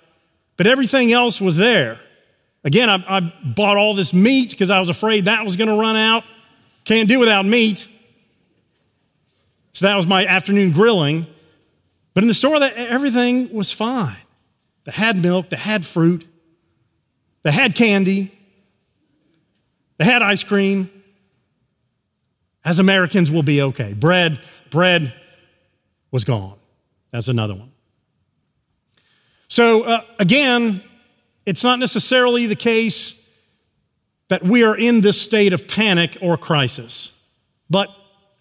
but 0.57 0.67
everything 0.67 1.11
else 1.11 1.41
was 1.41 1.57
there. 1.57 1.99
Again, 2.63 2.89
I, 2.89 3.03
I 3.07 3.33
bought 3.43 3.77
all 3.77 3.93
this 3.93 4.13
meat 4.13 4.51
because 4.51 4.69
I 4.69 4.79
was 4.79 4.89
afraid 4.89 5.25
that 5.25 5.43
was 5.43 5.57
going 5.57 5.69
to 5.69 5.75
run 5.75 5.97
out. 5.97 6.23
Can't 6.85 7.09
do 7.09 7.19
without 7.19 7.45
meat. 7.45 7.87
So 9.73 9.85
that 9.85 9.95
was 9.95 10.07
my 10.07 10.25
afternoon 10.25 10.71
grilling. 10.71 11.27
But 12.13 12.23
in 12.23 12.27
the 12.27 12.33
store, 12.33 12.61
everything 12.61 13.53
was 13.53 13.71
fine. 13.71 14.15
They 14.85 14.91
had 14.91 15.17
milk, 15.17 15.49
they 15.49 15.57
had 15.57 15.85
fruit, 15.85 16.27
they 17.43 17.51
had 17.51 17.73
candy, 17.75 18.37
they 19.97 20.05
had 20.05 20.21
ice 20.21 20.43
cream. 20.43 20.89
As 22.65 22.79
Americans, 22.79 23.29
we'll 23.29 23.43
be 23.43 23.61
okay. 23.61 23.93
Bread, 23.93 24.39
bread 24.69 25.13
was 26.11 26.23
gone. 26.23 26.55
That's 27.11 27.27
another 27.27 27.55
one. 27.55 27.71
So, 29.47 29.83
uh, 29.83 30.01
again, 30.19 30.83
it's 31.45 31.63
not 31.63 31.77
necessarily 31.79 32.47
the 32.47 32.55
case 32.55 33.19
that 34.29 34.43
we 34.43 34.63
are 34.63 34.75
in 34.75 35.01
this 35.01 35.21
state 35.21 35.53
of 35.53 35.67
panic 35.67 36.17
or 36.21 36.37
crisis, 36.37 37.21
but 37.69 37.89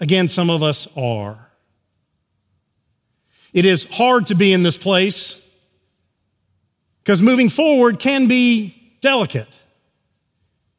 again, 0.00 0.29
some 0.29 0.49
of 0.49 0.62
us 0.62 0.87
are. 0.97 1.50
It 3.52 3.67
is 3.67 3.85
hard 3.91 4.26
to 4.26 4.35
be 4.35 4.52
in 4.52 4.62
this 4.62 4.79
place 4.79 5.47
because 7.02 7.21
moving 7.21 7.50
forward 7.50 7.99
can 7.99 8.26
be 8.26 8.97
delicate. 9.00 9.49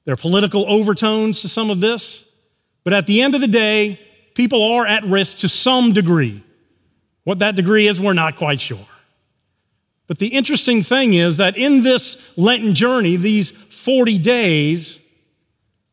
There 0.05 0.13
are 0.13 0.17
political 0.17 0.65
overtones 0.67 1.41
to 1.41 1.49
some 1.49 1.69
of 1.69 1.79
this, 1.79 2.32
but 2.83 2.93
at 2.93 3.07
the 3.07 3.21
end 3.21 3.35
of 3.35 3.41
the 3.41 3.47
day, 3.47 3.99
people 4.35 4.61
are 4.73 4.85
at 4.85 5.03
risk 5.03 5.39
to 5.39 5.49
some 5.49 5.93
degree. 5.93 6.43
What 7.23 7.39
that 7.39 7.55
degree 7.55 7.87
is, 7.87 7.99
we're 7.99 8.13
not 8.13 8.35
quite 8.35 8.59
sure. 8.59 8.87
But 10.07 10.19
the 10.19 10.27
interesting 10.27 10.83
thing 10.83 11.13
is 11.13 11.37
that 11.37 11.57
in 11.57 11.83
this 11.83 12.37
Lenten 12.37 12.73
journey, 12.73 13.15
these 13.15 13.51
40 13.51 14.17
days, 14.17 14.99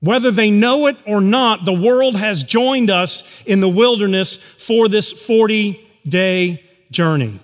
whether 0.01 0.31
they 0.31 0.51
know 0.51 0.87
it 0.87 0.97
or 1.07 1.21
not, 1.21 1.65
the 1.65 1.73
world 1.73 2.17
has 2.17 2.43
joined 2.43 2.91
us 2.91 3.23
in 3.47 3.61
the 3.61 3.69
wilderness 3.69 4.37
for 4.37 4.89
this 4.89 5.13
40 5.13 5.89
day 6.07 6.65
journey. 6.91 7.39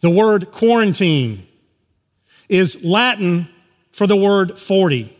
The 0.00 0.10
word 0.10 0.50
quarantine 0.50 1.46
is 2.48 2.82
Latin 2.82 3.48
for 3.92 4.06
the 4.06 4.16
word 4.16 4.58
40. 4.58 5.14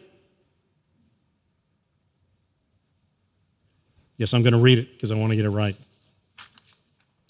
Yes, 4.21 4.35
I'm 4.35 4.43
going 4.43 4.53
to 4.53 4.59
read 4.59 4.79
it 4.79 4.93
because 4.93 5.11
I 5.11 5.15
want 5.15 5.31
to 5.31 5.37
get 5.37 5.47
it 5.47 5.51
right. 5.51 5.75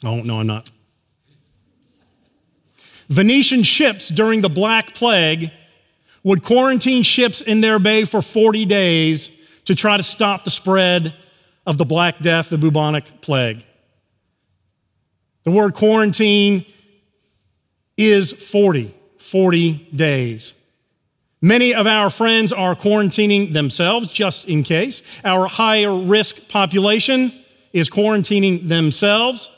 Oh, 0.03 0.17
no, 0.23 0.41
I'm 0.41 0.49
not. 0.49 0.69
Venetian 3.09 3.63
ships 3.63 4.09
during 4.09 4.41
the 4.41 4.49
Black 4.49 4.93
Plague 4.93 5.53
would 6.25 6.43
quarantine 6.43 7.05
ships 7.05 7.43
in 7.43 7.61
their 7.61 7.79
bay 7.79 8.05
for 8.05 8.21
40 8.21 8.67
days 8.67 9.31
to 9.67 9.77
try 9.77 9.97
to 9.99 10.03
stop 10.03 10.43
the 10.43 10.51
spread 10.51 11.15
of 11.65 11.79
the 11.79 11.85
Black 11.85 12.19
Death, 12.19 12.51
the 12.51 12.59
bubonic 12.59 13.21
plague. 13.21 13.65
The 15.45 15.53
word 15.53 15.75
quarantine 15.75 16.67
is 17.97 18.33
40, 18.33 18.93
40 19.19 19.91
days. 19.95 20.55
Many 21.43 21.73
of 21.75 21.87
our 21.87 22.11
friends 22.11 22.53
are 22.53 22.75
quarantining 22.75 23.53
themselves 23.53 24.13
just 24.13 24.47
in 24.47 24.63
case. 24.63 25.03
Our 25.25 25.47
higher 25.47 25.95
risk 25.95 26.49
population 26.49 27.33
is 27.73 27.89
quarantining 27.89 28.69
themselves. 28.69 29.51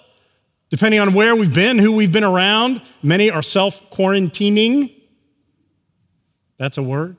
Depending 0.70 1.00
on 1.00 1.12
where 1.12 1.34
we've 1.34 1.52
been, 1.52 1.78
who 1.78 1.92
we've 1.92 2.12
been 2.12 2.24
around, 2.24 2.80
many 3.02 3.30
are 3.30 3.42
self 3.42 3.90
quarantining. 3.90 4.92
That's 6.56 6.78
a 6.78 6.82
word. 6.82 7.16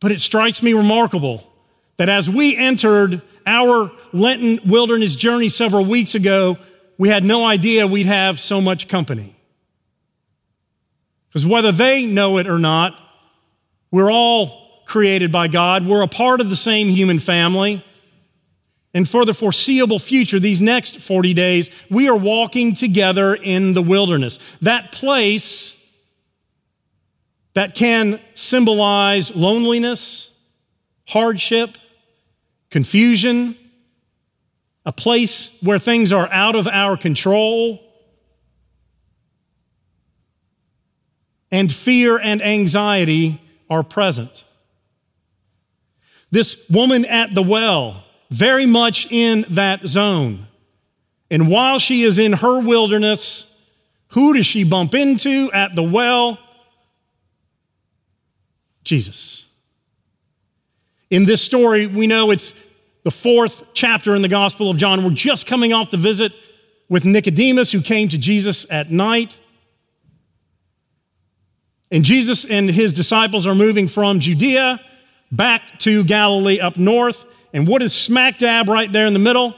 But 0.00 0.12
it 0.12 0.20
strikes 0.20 0.62
me 0.62 0.74
remarkable 0.74 1.50
that 1.96 2.08
as 2.08 2.28
we 2.28 2.56
entered 2.56 3.22
our 3.46 3.90
Lenten 4.12 4.60
wilderness 4.68 5.14
journey 5.14 5.48
several 5.48 5.84
weeks 5.84 6.14
ago, 6.14 6.58
we 6.98 7.08
had 7.08 7.24
no 7.24 7.44
idea 7.46 7.86
we'd 7.86 8.06
have 8.06 8.38
so 8.38 8.60
much 8.60 8.88
company. 8.88 9.34
Because 11.32 11.46
whether 11.46 11.72
they 11.72 12.04
know 12.04 12.36
it 12.36 12.46
or 12.46 12.58
not, 12.58 12.94
we're 13.90 14.12
all 14.12 14.82
created 14.84 15.32
by 15.32 15.48
God. 15.48 15.86
We're 15.86 16.02
a 16.02 16.08
part 16.08 16.42
of 16.42 16.50
the 16.50 16.56
same 16.56 16.88
human 16.88 17.18
family. 17.18 17.82
And 18.92 19.08
for 19.08 19.24
the 19.24 19.32
foreseeable 19.32 19.98
future, 19.98 20.38
these 20.38 20.60
next 20.60 20.98
40 20.98 21.32
days, 21.32 21.70
we 21.88 22.10
are 22.10 22.16
walking 22.16 22.74
together 22.74 23.34
in 23.34 23.72
the 23.72 23.80
wilderness. 23.80 24.38
That 24.60 24.92
place 24.92 25.82
that 27.54 27.74
can 27.74 28.20
symbolize 28.34 29.34
loneliness, 29.34 30.38
hardship, 31.06 31.78
confusion, 32.70 33.56
a 34.84 34.92
place 34.92 35.58
where 35.62 35.78
things 35.78 36.12
are 36.12 36.28
out 36.30 36.56
of 36.56 36.66
our 36.66 36.96
control, 36.96 37.80
and 41.52 41.72
fear 41.72 42.18
and 42.18 42.42
anxiety 42.42 43.40
are 43.70 43.84
present. 43.84 44.44
This 46.30 46.68
woman 46.70 47.04
at 47.04 47.34
the 47.34 47.42
well, 47.42 48.04
very 48.30 48.64
much 48.64 49.06
in 49.12 49.44
that 49.50 49.86
zone. 49.86 50.46
And 51.30 51.48
while 51.48 51.78
she 51.78 52.02
is 52.02 52.18
in 52.18 52.32
her 52.32 52.60
wilderness, 52.60 53.48
who 54.08 54.34
does 54.34 54.46
she 54.46 54.64
bump 54.64 54.94
into 54.94 55.50
at 55.52 55.76
the 55.76 55.82
well? 55.82 56.38
Jesus. 58.82 59.46
In 61.10 61.26
this 61.26 61.42
story, 61.42 61.86
we 61.86 62.06
know 62.06 62.30
it's 62.30 62.54
the 63.04 63.10
fourth 63.10 63.64
chapter 63.74 64.14
in 64.14 64.22
the 64.22 64.28
Gospel 64.28 64.70
of 64.70 64.78
John. 64.78 65.04
We're 65.04 65.10
just 65.10 65.46
coming 65.46 65.74
off 65.74 65.90
the 65.90 65.98
visit 65.98 66.32
with 66.88 67.04
Nicodemus, 67.04 67.72
who 67.72 67.82
came 67.82 68.08
to 68.08 68.18
Jesus 68.18 68.66
at 68.70 68.90
night. 68.90 69.36
And 71.92 72.04
Jesus 72.04 72.46
and 72.46 72.70
his 72.70 72.94
disciples 72.94 73.46
are 73.46 73.54
moving 73.54 73.86
from 73.86 74.18
Judea 74.18 74.80
back 75.30 75.78
to 75.80 76.02
Galilee 76.02 76.58
up 76.58 76.78
north. 76.78 77.26
And 77.52 77.68
what 77.68 77.82
is 77.82 77.94
smack 77.94 78.38
dab 78.38 78.70
right 78.70 78.90
there 78.90 79.06
in 79.06 79.12
the 79.12 79.18
middle? 79.18 79.54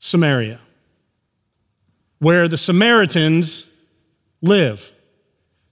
Samaria, 0.00 0.58
where 2.18 2.48
the 2.48 2.58
Samaritans 2.58 3.70
live. 4.42 4.90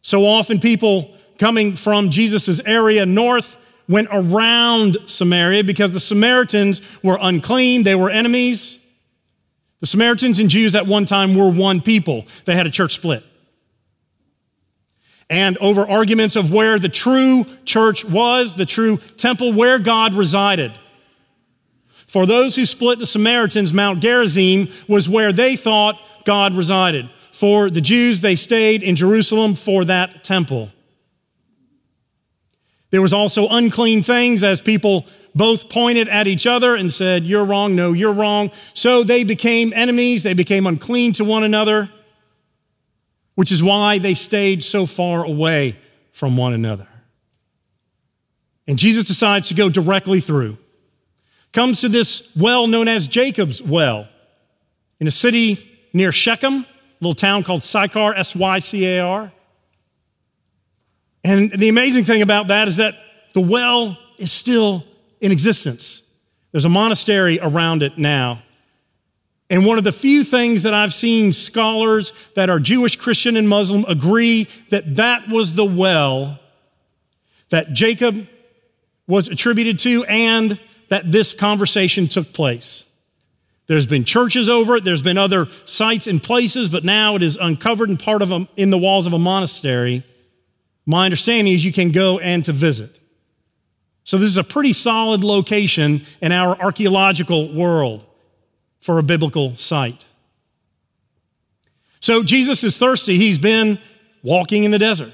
So 0.03 0.25
often 0.25 0.61
people 0.61 1.13
coming 1.41 1.75
from 1.75 2.11
Jesus' 2.11 2.61
area 2.61 3.05
north 3.05 3.57
went 3.89 4.07
around 4.13 4.99
Samaria 5.07 5.65
because 5.65 5.91
the 5.91 5.99
Samaritans 5.99 6.81
were 7.03 7.19
unclean, 7.21 7.83
they 7.83 7.97
were 7.97 8.09
enemies. 8.09 8.79
The 9.81 9.89
Samaritans 9.89 10.39
and 10.39 10.49
Jews 10.49 10.77
at 10.77 10.87
one 10.87 11.07
time 11.07 11.35
were 11.35 11.51
one 11.51 11.81
people. 11.81 12.27
They 12.45 12.55
had 12.55 12.69
a 12.69 12.71
church 12.71 12.95
split. 12.95 13.25
And 15.31 15.57
over 15.59 15.89
arguments 15.89 16.37
of 16.37 16.53
where 16.53 16.79
the 16.79 16.89
true 16.89 17.47
church 17.65 18.05
was, 18.05 18.57
the 18.57 18.67
true 18.67 18.99
temple, 19.17 19.53
where 19.53 19.79
God 19.79 20.13
resided. 20.13 20.73
For 22.09 22.27
those 22.27 22.57
who 22.57 22.67
split 22.67 22.99
the 22.99 23.07
Samaritans, 23.07 23.73
Mount 23.73 24.01
Gerizim 24.01 24.69
was 24.89 25.09
where 25.09 25.33
they 25.33 25.55
thought 25.55 26.01
God 26.25 26.55
resided. 26.55 27.09
For 27.33 27.71
the 27.71 27.81
Jews, 27.81 28.21
they 28.21 28.35
stayed 28.35 28.83
in 28.83 28.97
Jerusalem 28.97 29.55
for 29.55 29.85
that 29.85 30.25
temple. 30.25 30.71
There 32.91 33.01
was 33.01 33.13
also 33.13 33.47
unclean 33.49 34.03
things 34.03 34.43
as 34.43 34.61
people 34.61 35.07
both 35.35 35.69
pointed 35.69 36.09
at 36.09 36.27
each 36.27 36.47
other 36.47 36.75
and 36.75 36.93
said, 36.93 37.23
You're 37.23 37.45
wrong, 37.45 37.77
no, 37.77 37.93
you're 37.93 38.13
wrong. 38.13 38.51
So 38.75 39.05
they 39.05 39.23
became 39.23 39.73
enemies, 39.73 40.25
they 40.25 40.35
became 40.35 40.67
unclean 40.67 41.13
to 41.15 41.25
one 41.25 41.45
another, 41.45 41.89
which 43.35 43.53
is 43.53 43.63
why 43.63 43.99
they 43.99 44.15
stayed 44.15 44.63
so 44.63 44.87
far 44.87 45.25
away 45.25 45.79
from 46.13 46.37
one 46.37 46.53
another. 46.53 46.87
And 48.67 48.79
Jesus 48.79 49.05
decides 49.05 49.49
to 49.49 49.55
go 49.55 49.69
directly 49.69 50.21
through. 50.21 50.59
Comes 51.53 51.81
to 51.81 51.89
this 51.89 52.31
well 52.37 52.67
known 52.67 52.87
as 52.87 53.09
Jacob's 53.09 53.61
well 53.61 54.07
in 55.01 55.09
a 55.09 55.11
city 55.11 55.89
near 55.93 56.13
Shechem, 56.13 56.55
a 56.55 56.67
little 57.01 57.15
town 57.15 57.43
called 57.43 57.65
Sychar, 57.65 58.15
S 58.15 58.37
Y 58.37 58.59
C 58.61 58.87
A 58.87 59.01
R. 59.01 59.33
And 61.25 61.51
the 61.51 61.69
amazing 61.69 62.05
thing 62.05 62.23
about 62.23 62.49
that 62.49 62.69
is 62.69 62.77
that 62.77 62.95
the 63.35 63.41
well 63.41 63.99
is 64.19 64.31
still 64.31 64.85
in 65.21 65.33
existence. 65.33 66.03
There's 66.53 66.65
a 66.65 66.71
monastery 66.71 67.39
around 67.41 67.83
it 67.83 67.99
now. 67.99 68.43
And 69.51 69.67
one 69.67 69.79
of 69.79 69.85
the 69.85 69.93
few 69.93 70.23
things 70.23 70.63
that 70.63 70.73
I've 70.73 70.95
seen 70.95 71.33
scholars 71.33 72.13
that 72.37 72.49
are 72.49 72.61
Jewish, 72.61 72.95
Christian, 72.95 73.37
and 73.37 73.49
Muslim 73.49 73.85
agree 73.89 74.47
that 74.71 74.95
that 74.95 75.29
was 75.29 75.55
the 75.55 75.65
well 75.65 76.39
that 77.51 77.73
Jacob 77.73 78.29
was 79.09 79.27
attributed 79.27 79.81
to 79.81 80.05
and 80.05 80.59
that 80.89 81.11
this 81.11 81.33
conversation 81.33 82.07
took 82.07 82.33
place. 82.33 82.85
There's 83.67 83.87
been 83.87 84.05
churches 84.05 84.49
over 84.49 84.77
it, 84.77 84.85
there's 84.85 85.03
been 85.03 85.19
other 85.19 85.49
sites 85.65 86.07
and 86.07 86.23
places, 86.23 86.69
but 86.69 86.85
now 86.85 87.17
it 87.17 87.23
is 87.23 87.37
uncovered 87.37 87.89
and 87.89 87.99
part 87.99 88.23
of 88.23 88.31
a, 88.31 88.49
in 88.57 88.71
the 88.71 88.79
walls 88.79 89.09
of 89.09 89.13
a 89.13 89.19
monastery. 89.19 90.05
My 90.87 91.05
understanding 91.05 91.53
is 91.53 91.65
you 91.65 91.73
can 91.73 91.91
go 91.91 92.21
and 92.21 92.45
to 92.45 92.53
visit. 92.53 92.99
So, 94.05 94.17
this 94.17 94.29
is 94.29 94.39
a 94.39 94.45
pretty 94.45 94.73
solid 94.73 95.23
location 95.23 96.03
in 96.21 96.33
our 96.33 96.61
archaeological 96.61 97.53
world 97.53 98.05
for 98.81 98.99
a 98.99 99.03
biblical 99.03 99.57
site. 99.57 100.05
So, 102.01 102.23
Jesus 102.23 102.65
is 102.65 102.79
thirsty. 102.79 103.19
He's 103.19 103.39
been 103.39 103.79
walking 104.23 104.65
in 104.65 104.71
the 104.71 104.79
desert. 104.79 105.13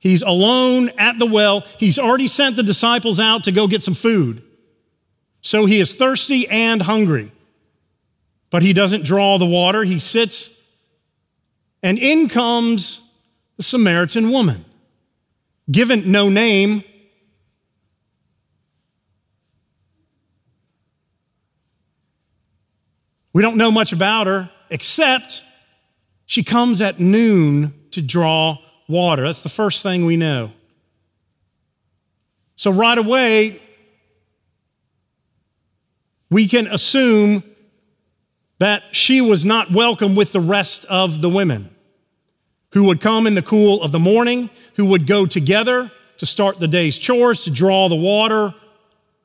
He's 0.00 0.22
alone 0.22 0.90
at 0.98 1.18
the 1.18 1.26
well. 1.26 1.64
He's 1.78 1.98
already 1.98 2.28
sent 2.28 2.56
the 2.56 2.62
disciples 2.62 3.20
out 3.20 3.44
to 3.44 3.52
go 3.52 3.66
get 3.66 3.82
some 3.82 3.94
food. 3.94 4.42
So, 5.40 5.66
he 5.66 5.80
is 5.80 5.94
thirsty 5.94 6.48
and 6.48 6.82
hungry. 6.82 7.32
But 8.50 8.62
he 8.62 8.72
doesn't 8.72 9.04
draw 9.04 9.38
the 9.38 9.46
water. 9.46 9.84
He 9.84 9.98
sits, 9.98 10.58
and 11.82 11.98
in 11.98 12.28
comes 12.28 13.06
the 13.56 13.62
Samaritan 13.62 14.30
woman, 14.30 14.64
given 15.70 16.10
no 16.10 16.28
name. 16.28 16.82
We 23.38 23.42
don't 23.42 23.56
know 23.56 23.70
much 23.70 23.92
about 23.92 24.26
her, 24.26 24.50
except 24.68 25.44
she 26.26 26.42
comes 26.42 26.82
at 26.82 26.98
noon 26.98 27.72
to 27.92 28.02
draw 28.02 28.58
water. 28.88 29.22
That's 29.22 29.42
the 29.42 29.48
first 29.48 29.84
thing 29.84 30.06
we 30.06 30.16
know. 30.16 30.50
So, 32.56 32.72
right 32.72 32.98
away, 32.98 33.62
we 36.28 36.48
can 36.48 36.66
assume 36.66 37.44
that 38.58 38.82
she 38.90 39.20
was 39.20 39.44
not 39.44 39.70
welcome 39.70 40.16
with 40.16 40.32
the 40.32 40.40
rest 40.40 40.84
of 40.86 41.20
the 41.20 41.28
women 41.28 41.72
who 42.72 42.82
would 42.86 43.00
come 43.00 43.24
in 43.28 43.36
the 43.36 43.42
cool 43.42 43.80
of 43.84 43.92
the 43.92 44.00
morning, 44.00 44.50
who 44.74 44.86
would 44.86 45.06
go 45.06 45.26
together 45.26 45.92
to 46.16 46.26
start 46.26 46.58
the 46.58 46.66
day's 46.66 46.98
chores, 46.98 47.44
to 47.44 47.52
draw 47.52 47.88
the 47.88 47.94
water 47.94 48.52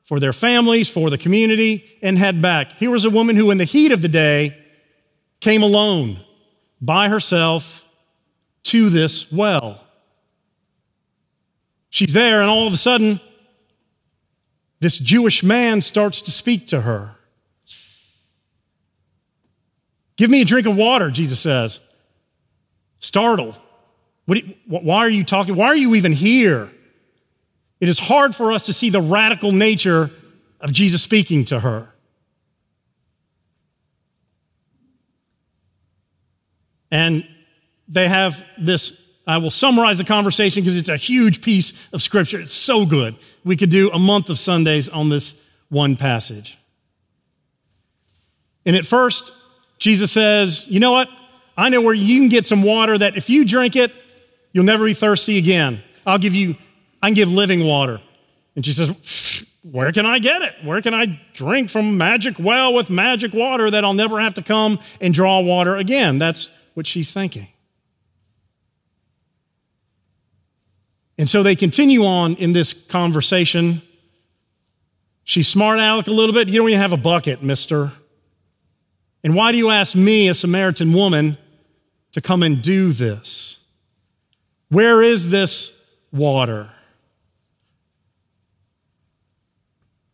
for 0.04 0.20
their 0.20 0.32
families, 0.32 0.88
for 0.88 1.10
the 1.10 1.18
community, 1.18 1.84
and 2.02 2.18
head 2.18 2.42
back. 2.42 2.72
Here 2.72 2.90
was 2.90 3.04
a 3.04 3.10
woman 3.10 3.36
who, 3.36 3.50
in 3.50 3.58
the 3.58 3.64
heat 3.64 3.92
of 3.92 4.02
the 4.02 4.08
day, 4.08 4.56
came 5.40 5.62
alone 5.62 6.20
by 6.80 7.08
herself 7.08 7.84
to 8.64 8.90
this 8.90 9.32
well. 9.32 9.80
She's 11.90 12.12
there, 12.12 12.40
and 12.40 12.50
all 12.50 12.66
of 12.66 12.72
a 12.72 12.78
sudden, 12.78 13.20
this 14.80 14.98
Jewish 14.98 15.42
man 15.42 15.80
starts 15.80 16.22
to 16.22 16.30
speak 16.30 16.68
to 16.68 16.80
her. 16.80 17.14
Give 20.16 20.30
me 20.30 20.42
a 20.42 20.44
drink 20.44 20.66
of 20.66 20.76
water, 20.76 21.10
Jesus 21.10 21.40
says 21.40 21.80
startled. 23.04 23.58
Why 24.24 24.98
are 24.98 25.10
you 25.10 25.24
talking? 25.24 25.54
Why 25.54 25.66
are 25.66 25.76
you 25.76 25.94
even 25.94 26.12
here? 26.12 26.70
It 27.84 27.90
is 27.90 27.98
hard 27.98 28.34
for 28.34 28.50
us 28.50 28.64
to 28.64 28.72
see 28.72 28.88
the 28.88 29.02
radical 29.02 29.52
nature 29.52 30.10
of 30.58 30.72
Jesus 30.72 31.02
speaking 31.02 31.44
to 31.44 31.60
her. 31.60 31.86
And 36.90 37.28
they 37.86 38.08
have 38.08 38.42
this. 38.56 39.06
I 39.26 39.36
will 39.36 39.50
summarize 39.50 39.98
the 39.98 40.04
conversation 40.04 40.62
because 40.62 40.78
it's 40.78 40.88
a 40.88 40.96
huge 40.96 41.42
piece 41.42 41.74
of 41.92 42.00
scripture. 42.00 42.40
It's 42.40 42.54
so 42.54 42.86
good. 42.86 43.16
We 43.44 43.54
could 43.54 43.68
do 43.68 43.90
a 43.90 43.98
month 43.98 44.30
of 44.30 44.38
Sundays 44.38 44.88
on 44.88 45.10
this 45.10 45.38
one 45.68 45.94
passage. 45.94 46.56
And 48.64 48.76
at 48.76 48.86
first, 48.86 49.30
Jesus 49.76 50.10
says, 50.10 50.66
You 50.68 50.80
know 50.80 50.92
what? 50.92 51.10
I 51.54 51.68
know 51.68 51.82
where 51.82 51.92
you 51.92 52.18
can 52.18 52.30
get 52.30 52.46
some 52.46 52.62
water 52.62 52.96
that 52.96 53.18
if 53.18 53.28
you 53.28 53.44
drink 53.44 53.76
it, 53.76 53.92
you'll 54.52 54.64
never 54.64 54.86
be 54.86 54.94
thirsty 54.94 55.36
again. 55.36 55.82
I'll 56.06 56.16
give 56.16 56.34
you, 56.34 56.56
I 57.04 57.08
can 57.08 57.14
give 57.14 57.30
living 57.30 57.66
water. 57.66 58.00
And 58.56 58.64
she 58.64 58.72
says, 58.72 59.44
Where 59.60 59.92
can 59.92 60.06
I 60.06 60.20
get 60.20 60.40
it? 60.40 60.54
Where 60.62 60.80
can 60.80 60.94
I 60.94 61.20
drink 61.34 61.68
from 61.68 61.98
magic 61.98 62.38
well 62.38 62.72
with 62.72 62.88
magic 62.88 63.34
water 63.34 63.70
that 63.70 63.84
I'll 63.84 63.92
never 63.92 64.20
have 64.20 64.32
to 64.34 64.42
come 64.42 64.78
and 65.02 65.12
draw 65.12 65.40
water 65.40 65.76
again? 65.76 66.18
That's 66.18 66.48
what 66.72 66.86
she's 66.86 67.12
thinking. 67.12 67.48
And 71.18 71.28
so 71.28 71.42
they 71.42 71.54
continue 71.54 72.06
on 72.06 72.36
in 72.36 72.54
this 72.54 72.72
conversation. 72.72 73.82
She's 75.24 75.46
smart 75.46 75.78
aleck 75.78 76.06
a 76.06 76.10
little 76.10 76.34
bit. 76.34 76.48
You 76.48 76.58
don't 76.58 76.70
even 76.70 76.80
have 76.80 76.94
a 76.94 76.96
bucket, 76.96 77.42
mister. 77.42 77.92
And 79.22 79.34
why 79.34 79.52
do 79.52 79.58
you 79.58 79.68
ask 79.68 79.94
me, 79.94 80.28
a 80.28 80.34
Samaritan 80.34 80.94
woman, 80.94 81.36
to 82.12 82.22
come 82.22 82.42
and 82.42 82.62
do 82.62 82.92
this? 82.92 83.62
Where 84.70 85.02
is 85.02 85.28
this 85.28 85.78
water? 86.10 86.70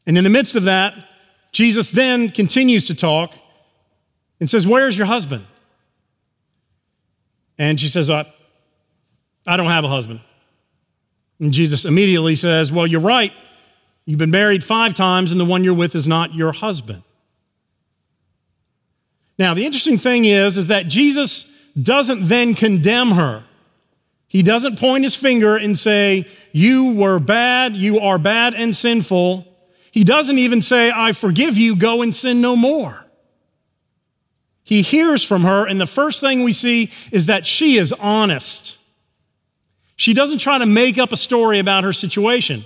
And 0.07 0.17
in 0.17 0.25
the 0.25 0.31
midst 0.31 0.55
of 0.55 0.65
that, 0.65 0.95
Jesus 1.53 1.91
then 1.91 2.31
continues 2.31 2.87
to 2.89 2.95
talk 2.95 3.33
and 4.39 4.49
says, 4.49 4.67
Where's 4.67 4.97
your 4.97 5.07
husband? 5.07 5.45
And 7.59 7.79
she 7.79 7.89
says, 7.89 8.09
I, 8.09 8.33
I 9.47 9.57
don't 9.57 9.67
have 9.67 9.85
a 9.85 9.89
husband. 9.89 10.21
And 11.39 11.53
Jesus 11.53 11.85
immediately 11.85 12.37
says, 12.37 12.73
Well, 12.73 12.87
you're 12.87 13.01
right. 13.01 13.33
You've 14.07 14.19
been 14.19 14.31
married 14.31 14.65
five 14.65 14.95
times, 14.95 15.31
and 15.31 15.41
the 15.41 15.45
one 15.45 15.63
you're 15.63 15.75
with 15.75 15.95
is 15.95 16.07
not 16.07 16.35
your 16.35 16.53
husband. 16.53 17.03
Now, 19.39 19.55
the 19.55 19.65
interesting 19.65 19.99
thing 19.99 20.25
is, 20.25 20.57
is 20.57 20.67
that 20.67 20.87
Jesus 20.89 21.51
doesn't 21.81 22.29
then 22.29 22.55
condemn 22.55 23.13
her. 23.13 23.45
He 24.27 24.43
doesn't 24.43 24.79
point 24.79 25.05
his 25.05 25.17
finger 25.17 25.57
and 25.57 25.79
say, 25.79 26.27
You 26.53 26.93
were 26.93 27.19
bad, 27.19 27.75
you 27.75 28.01
are 28.01 28.19
bad 28.19 28.55
and 28.55 28.77
sinful. 28.77 29.47
He 29.91 30.05
doesn't 30.05 30.39
even 30.39 30.63
say, 30.63 30.93
I 30.95 31.13
forgive 31.13 31.57
you, 31.57 31.77
go 31.77 32.03
and 32.03 32.15
sin 32.15 32.41
no 32.41 32.57
more. 32.57 33.05
He 34.63 34.83
hears 34.83 35.25
from 35.25 35.43
her, 35.43 35.67
and 35.67 35.81
the 35.81 35.87
first 35.87 36.21
thing 36.21 36.45
we 36.45 36.53
see 36.53 36.93
is 37.11 37.27
that 37.27 37.45
she 37.45 37.77
is 37.77 37.93
honest. 37.93 38.79
She 39.97 40.15
doesn't 40.15 40.39
try 40.39 40.59
to 40.59 40.67
make 40.67 40.97
up 40.97 41.13
a 41.13 41.17
story 41.17 41.59
about 41.59 41.85
her 41.85 41.93
situation. 41.93 42.65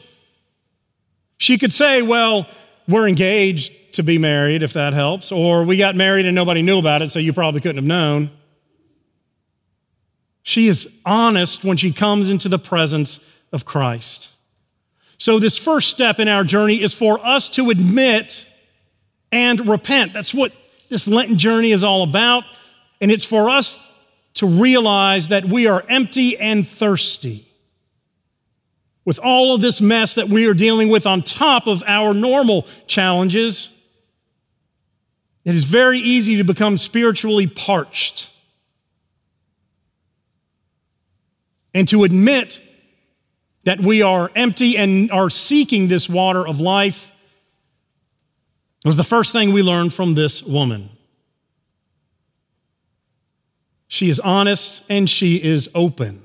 She 1.38 1.56
could 1.56 1.72
say, 1.72 2.02
well, 2.02 2.46
we're 2.86 3.08
engaged 3.08 3.72
to 3.94 4.02
be 4.02 4.18
married, 4.18 4.62
if 4.62 4.74
that 4.74 4.92
helps, 4.92 5.32
or 5.32 5.64
we 5.64 5.76
got 5.76 5.96
married 5.96 6.26
and 6.26 6.34
nobody 6.34 6.62
knew 6.62 6.78
about 6.78 7.00
it, 7.00 7.10
so 7.10 7.18
you 7.18 7.32
probably 7.32 7.60
couldn't 7.60 7.78
have 7.78 7.84
known. 7.84 8.30
She 10.42 10.68
is 10.68 10.92
honest 11.06 11.64
when 11.64 11.78
she 11.78 11.90
comes 11.90 12.28
into 12.28 12.50
the 12.50 12.58
presence 12.58 13.26
of 13.50 13.64
Christ. 13.64 14.28
So, 15.18 15.38
this 15.38 15.56
first 15.56 15.90
step 15.90 16.18
in 16.18 16.28
our 16.28 16.44
journey 16.44 16.82
is 16.82 16.92
for 16.92 17.24
us 17.24 17.48
to 17.50 17.70
admit 17.70 18.46
and 19.30 19.68
repent. 19.68 20.12
That's 20.12 20.34
what 20.34 20.52
this 20.88 21.06
Lenten 21.06 21.38
journey 21.38 21.72
is 21.72 21.84
all 21.84 22.02
about. 22.02 22.44
And 23.00 23.10
it's 23.10 23.24
for 23.24 23.50
us 23.50 23.78
to 24.34 24.46
realize 24.46 25.28
that 25.28 25.44
we 25.44 25.66
are 25.66 25.84
empty 25.88 26.38
and 26.38 26.66
thirsty. 26.66 27.44
With 29.04 29.18
all 29.18 29.54
of 29.54 29.60
this 29.60 29.80
mess 29.80 30.14
that 30.14 30.28
we 30.28 30.46
are 30.46 30.54
dealing 30.54 30.88
with 30.88 31.06
on 31.06 31.22
top 31.22 31.66
of 31.66 31.82
our 31.86 32.14
normal 32.14 32.66
challenges, 32.86 33.70
it 35.44 35.54
is 35.54 35.64
very 35.64 35.98
easy 35.98 36.36
to 36.38 36.44
become 36.44 36.78
spiritually 36.78 37.46
parched. 37.46 38.30
And 41.74 41.86
to 41.88 42.04
admit 42.04 42.60
that 43.64 43.80
we 43.80 44.02
are 44.02 44.30
empty 44.34 44.76
and 44.76 45.10
are 45.10 45.30
seeking 45.30 45.88
this 45.88 46.08
water 46.08 46.46
of 46.46 46.60
life 46.60 47.10
was 48.84 48.96
the 48.96 49.04
first 49.04 49.32
thing 49.32 49.52
we 49.52 49.62
learned 49.62 49.94
from 49.94 50.14
this 50.14 50.42
woman. 50.42 50.90
She 53.88 54.10
is 54.10 54.20
honest 54.20 54.82
and 54.88 55.08
she 55.08 55.36
is 55.36 55.70
open. 55.74 56.22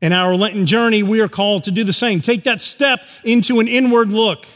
In 0.00 0.12
our 0.12 0.34
Lenten 0.34 0.66
journey, 0.66 1.02
we 1.02 1.20
are 1.20 1.28
called 1.28 1.64
to 1.64 1.70
do 1.70 1.84
the 1.84 1.92
same. 1.92 2.20
Take 2.20 2.44
that 2.44 2.60
step 2.60 3.00
into 3.24 3.60
an 3.60 3.68
inward 3.68 4.10
look 4.10 4.46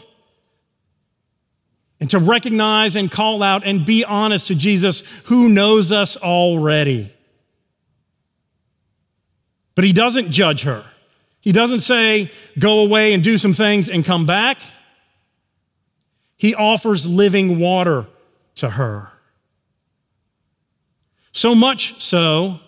and 2.01 2.09
to 2.11 2.19
recognize 2.19 2.97
and 2.97 3.11
call 3.11 3.43
out 3.43 3.67
and 3.67 3.85
be 3.85 4.05
honest 4.05 4.49
to 4.49 4.55
Jesus 4.55 5.01
who 5.25 5.49
knows 5.49 5.91
us 5.91 6.17
already. 6.17 7.13
But 9.75 9.85
he 9.85 9.93
doesn't 9.93 10.31
judge 10.31 10.63
her. 10.63 10.85
He 11.41 11.53
doesn't 11.53 11.81
say, 11.81 12.31
go 12.59 12.81
away 12.81 13.13
and 13.15 13.23
do 13.23 13.39
some 13.39 13.55
things 13.55 13.89
and 13.89 14.05
come 14.05 14.27
back. 14.27 14.59
He 16.37 16.55
offers 16.55 17.07
living 17.07 17.59
water 17.59 18.07
to 18.57 18.71
her. 18.71 19.11
So 21.33 21.55
much 21.55 22.03
so, 22.03 22.61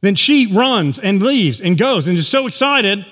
then 0.00 0.14
she 0.14 0.52
runs 0.52 0.98
and 0.98 1.22
leaves 1.22 1.60
and 1.60 1.76
goes 1.76 2.06
and 2.06 2.16
is 2.16 2.28
so 2.28 2.46
excited 2.46 3.04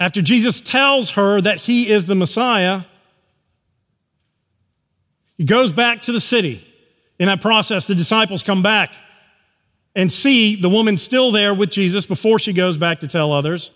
after 0.00 0.22
Jesus 0.22 0.60
tells 0.60 1.10
her 1.10 1.40
that 1.40 1.58
he 1.58 1.88
is 1.88 2.06
the 2.06 2.14
Messiah. 2.14 2.82
He 5.36 5.44
goes 5.44 5.72
back 5.72 6.02
to 6.02 6.12
the 6.12 6.20
city. 6.20 6.66
In 7.18 7.26
that 7.26 7.40
process, 7.40 7.86
the 7.86 7.94
disciples 7.94 8.42
come 8.42 8.62
back 8.62 8.92
and 9.94 10.12
see 10.12 10.56
the 10.56 10.68
woman 10.68 10.98
still 10.98 11.30
there 11.30 11.54
with 11.54 11.70
Jesus 11.70 12.06
before 12.06 12.38
she 12.38 12.52
goes 12.52 12.76
back 12.76 13.00
to 13.00 13.08
tell 13.08 13.32
others. 13.32 13.70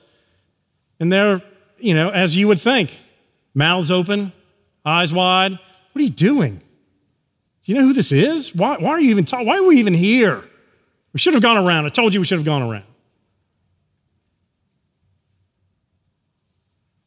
And 1.00 1.12
they're, 1.12 1.42
you 1.78 1.94
know, 1.94 2.10
as 2.10 2.36
you 2.36 2.48
would 2.48 2.60
think, 2.60 2.98
mouths 3.54 3.90
open, 3.90 4.32
eyes 4.84 5.12
wide. 5.12 5.52
What 5.52 6.00
are 6.00 6.02
you 6.02 6.10
doing? 6.10 6.56
Do 6.56 7.72
you 7.72 7.74
know 7.74 7.82
who 7.82 7.92
this 7.92 8.12
is? 8.12 8.54
Why, 8.54 8.76
why 8.78 8.90
are 8.90 9.00
you 9.00 9.10
even 9.10 9.24
talking? 9.24 9.46
Why 9.46 9.58
are 9.58 9.66
we 9.66 9.78
even 9.78 9.94
here? 9.94 10.44
We 11.12 11.20
should 11.20 11.34
have 11.34 11.42
gone 11.42 11.56
around. 11.56 11.86
I 11.86 11.90
told 11.90 12.14
you 12.14 12.20
we 12.20 12.26
should 12.26 12.38
have 12.38 12.46
gone 12.46 12.62
around. 12.62 12.84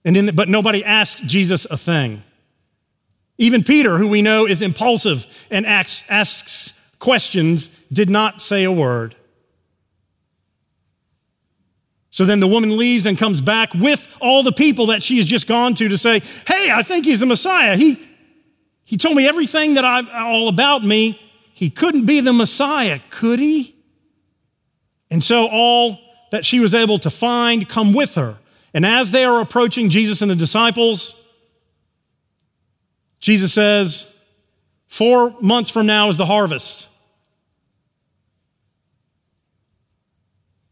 And 0.04 0.17
in 0.17 0.26
the, 0.26 0.34
but 0.34 0.50
nobody 0.50 0.84
asked 0.84 1.26
Jesus 1.26 1.65
a 1.65 1.78
thing. 1.78 2.24
Even 3.38 3.63
Peter, 3.63 3.97
who 3.97 4.08
we 4.08 4.21
know 4.21 4.47
is 4.47 4.62
impulsive 4.62 5.26
and 5.50 5.65
asks, 5.65 6.04
asks 6.10 6.81
questions, 7.01 7.67
did 7.91 8.09
not 8.09 8.41
say 8.41 8.63
a 8.63 8.71
word. 8.71 9.15
So 12.11 12.25
then 12.25 12.39
the 12.39 12.47
woman 12.47 12.77
leaves 12.77 13.05
and 13.05 13.17
comes 13.17 13.41
back 13.41 13.73
with 13.73 14.05
all 14.21 14.43
the 14.43 14.51
people 14.51 14.87
that 14.87 15.01
she 15.01 15.17
has 15.17 15.25
just 15.25 15.47
gone 15.47 15.73
to 15.75 15.89
to 15.89 15.97
say, 15.97 16.19
Hey, 16.47 16.69
I 16.71 16.83
think 16.83 17.05
he's 17.05 17.19
the 17.19 17.25
Messiah. 17.25 17.75
He, 17.75 17.99
he 18.85 18.97
told 18.97 19.15
me 19.15 19.27
everything 19.27 19.73
that 19.73 19.85
I've 19.85 20.09
all 20.09 20.47
about 20.47 20.83
me. 20.83 21.19
He 21.53 21.69
couldn't 21.69 22.05
be 22.05 22.21
the 22.21 22.33
Messiah, 22.33 22.99
could 23.09 23.39
he? 23.39 23.75
And 25.09 25.23
so 25.23 25.47
all 25.47 25.99
that 26.31 26.45
she 26.45 26.59
was 26.59 26.73
able 26.73 26.97
to 26.99 27.09
find 27.09 27.67
come 27.67 27.93
with 27.93 28.15
her. 28.15 28.37
And 28.73 28.85
as 28.85 29.11
they 29.11 29.23
are 29.23 29.41
approaching 29.41 29.89
Jesus 29.89 30.21
and 30.21 30.31
the 30.31 30.35
disciples, 30.35 31.21
Jesus 33.19 33.53
says, 33.53 34.13
Four 34.87 35.33
months 35.39 35.71
from 35.71 35.85
now 35.85 36.09
is 36.09 36.17
the 36.17 36.25
harvest. 36.25 36.89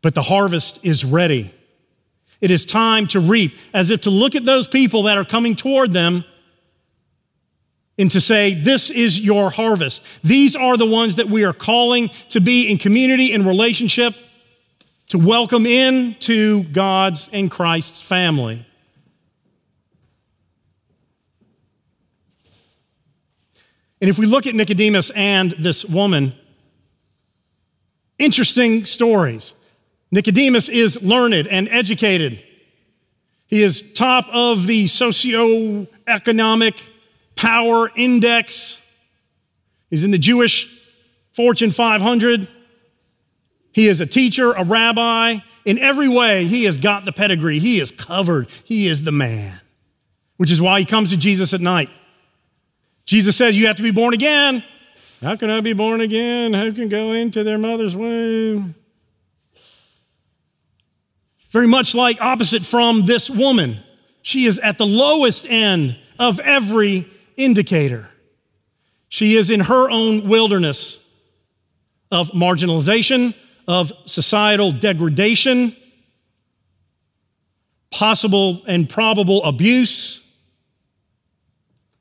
But 0.01 0.15
the 0.15 0.21
harvest 0.21 0.85
is 0.85 1.03
ready. 1.03 1.53
It 2.41 2.51
is 2.51 2.65
time 2.65 3.07
to 3.07 3.19
reap, 3.19 3.57
as 3.73 3.91
if 3.91 4.01
to 4.01 4.09
look 4.09 4.35
at 4.35 4.45
those 4.45 4.67
people 4.67 5.03
that 5.03 5.17
are 5.17 5.25
coming 5.25 5.55
toward 5.55 5.91
them 5.91 6.23
and 7.97 8.09
to 8.11 8.21
say, 8.21 8.53
This 8.53 8.89
is 8.89 9.19
your 9.19 9.49
harvest. 9.49 10.01
These 10.23 10.55
are 10.55 10.77
the 10.77 10.85
ones 10.85 11.17
that 11.17 11.27
we 11.27 11.43
are 11.43 11.53
calling 11.53 12.09
to 12.29 12.39
be 12.39 12.71
in 12.71 12.77
community 12.77 13.33
and 13.33 13.45
relationship, 13.45 14.15
to 15.09 15.17
welcome 15.17 15.65
in 15.65 16.15
to 16.21 16.63
God's 16.63 17.29
and 17.33 17.51
Christ's 17.51 18.01
family. 18.01 18.65
And 24.01 24.09
if 24.09 24.17
we 24.17 24.25
look 24.25 24.47
at 24.47 24.55
Nicodemus 24.55 25.09
and 25.09 25.51
this 25.51 25.83
woman, 25.83 26.33
interesting 28.17 28.85
stories. 28.85 29.53
Nicodemus 30.11 30.69
is 30.69 31.01
learned 31.01 31.47
and 31.47 31.69
educated. 31.69 32.43
He 33.45 33.63
is 33.63 33.93
top 33.93 34.27
of 34.31 34.67
the 34.67 34.85
socioeconomic 34.85 36.81
power 37.35 37.91
index. 37.95 38.81
He's 39.89 40.03
in 40.03 40.11
the 40.11 40.17
Jewish 40.17 40.75
Fortune 41.33 41.71
500. 41.71 42.47
He 43.71 43.87
is 43.87 44.01
a 44.01 44.05
teacher, 44.05 44.51
a 44.53 44.63
rabbi. 44.63 45.37
In 45.65 45.79
every 45.79 46.09
way, 46.09 46.45
he 46.45 46.63
has 46.65 46.77
got 46.77 47.05
the 47.05 47.11
pedigree. 47.11 47.59
He 47.59 47.79
is 47.79 47.91
covered. 47.91 48.49
He 48.63 48.87
is 48.87 49.03
the 49.03 49.11
man, 49.11 49.59
which 50.37 50.51
is 50.51 50.61
why 50.61 50.79
he 50.79 50.85
comes 50.85 51.11
to 51.11 51.17
Jesus 51.17 51.53
at 51.53 51.61
night. 51.61 51.89
Jesus 53.05 53.35
says, 53.35 53.57
You 53.57 53.67
have 53.67 53.77
to 53.77 53.83
be 53.83 53.91
born 53.91 54.13
again. 54.13 54.63
How 55.21 55.35
can 55.35 55.49
I 55.49 55.61
be 55.61 55.73
born 55.73 56.01
again? 56.01 56.53
Who 56.53 56.71
can 56.73 56.87
go 56.87 57.13
into 57.13 57.43
their 57.43 57.57
mother's 57.57 57.95
womb? 57.95 58.75
Very 61.51 61.67
much 61.67 61.95
like 61.95 62.21
opposite 62.21 62.63
from 62.63 63.05
this 63.05 63.29
woman. 63.29 63.79
She 64.21 64.45
is 64.45 64.59
at 64.59 64.77
the 64.77 64.85
lowest 64.85 65.45
end 65.47 65.97
of 66.19 66.39
every 66.39 67.07
indicator. 67.37 68.07
She 69.07 69.35
is 69.35 69.49
in 69.49 69.61
her 69.61 69.89
own 69.89 70.27
wilderness 70.27 71.05
of 72.11 72.29
marginalization, 72.31 73.33
of 73.67 73.91
societal 74.05 74.71
degradation, 74.71 75.75
possible 77.91 78.61
and 78.67 78.87
probable 78.89 79.43
abuse, 79.43 80.25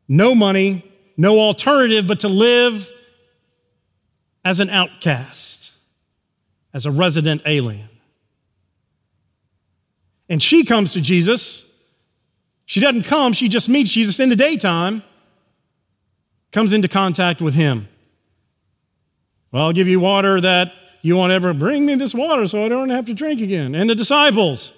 no 0.08 0.34
money, 0.34 0.84
no 1.16 1.40
alternative 1.40 2.06
but 2.06 2.20
to 2.20 2.28
live 2.28 2.90
as 4.44 4.60
an 4.60 4.70
outcast, 4.70 5.72
as 6.72 6.86
a 6.86 6.90
resident 6.90 7.42
alien. 7.44 7.88
And 10.28 10.42
she 10.42 10.64
comes 10.64 10.92
to 10.92 11.00
Jesus. 11.00 11.70
She 12.66 12.80
doesn't 12.80 13.04
come, 13.04 13.32
she 13.32 13.48
just 13.48 13.68
meets 13.68 13.90
Jesus 13.90 14.20
in 14.20 14.28
the 14.28 14.36
daytime, 14.36 15.02
comes 16.52 16.74
into 16.74 16.86
contact 16.86 17.40
with 17.40 17.54
him. 17.54 17.88
Well, 19.50 19.64
I'll 19.64 19.72
give 19.72 19.88
you 19.88 20.00
water 20.00 20.38
that 20.40 20.72
you 21.00 21.16
won't 21.16 21.32
ever 21.32 21.54
bring 21.54 21.86
me 21.86 21.94
this 21.94 22.14
water 22.14 22.46
so 22.46 22.64
I 22.64 22.68
don't 22.68 22.90
have 22.90 23.06
to 23.06 23.14
drink 23.14 23.40
again. 23.40 23.74
And 23.74 23.88
the 23.88 23.94
disciples, 23.94 24.74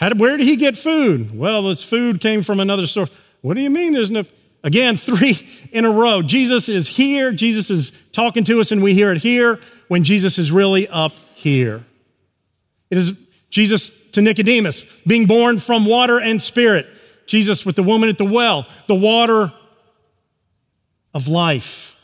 did, 0.00 0.20
where 0.20 0.36
did 0.36 0.46
he 0.46 0.54
get 0.54 0.76
food? 0.76 1.36
Well, 1.36 1.64
this 1.64 1.82
food 1.82 2.20
came 2.20 2.44
from 2.44 2.60
another 2.60 2.86
source. 2.86 3.10
What 3.40 3.54
do 3.54 3.60
you 3.60 3.70
mean 3.70 3.92
there's 3.92 4.10
no? 4.10 4.24
Again, 4.62 4.96
three 4.96 5.48
in 5.72 5.84
a 5.84 5.90
row. 5.90 6.22
Jesus 6.22 6.68
is 6.68 6.86
here, 6.86 7.32
Jesus 7.32 7.70
is 7.70 7.90
talking 8.12 8.44
to 8.44 8.60
us, 8.60 8.70
and 8.70 8.82
we 8.82 8.94
hear 8.94 9.10
it 9.10 9.18
here 9.18 9.58
when 9.88 10.04
Jesus 10.04 10.38
is 10.38 10.52
really 10.52 10.86
up 10.88 11.12
here. 11.34 11.84
It 12.90 12.98
is 12.98 13.18
Jesus 13.50 13.90
to 14.12 14.22
Nicodemus, 14.22 14.84
being 15.06 15.26
born 15.26 15.58
from 15.58 15.86
water 15.86 16.18
and 16.18 16.40
spirit. 16.40 16.86
Jesus 17.26 17.66
with 17.66 17.76
the 17.76 17.82
woman 17.82 18.08
at 18.08 18.18
the 18.18 18.24
well, 18.24 18.66
the 18.86 18.94
water 18.94 19.52
of 21.12 21.28
life, 21.28 21.96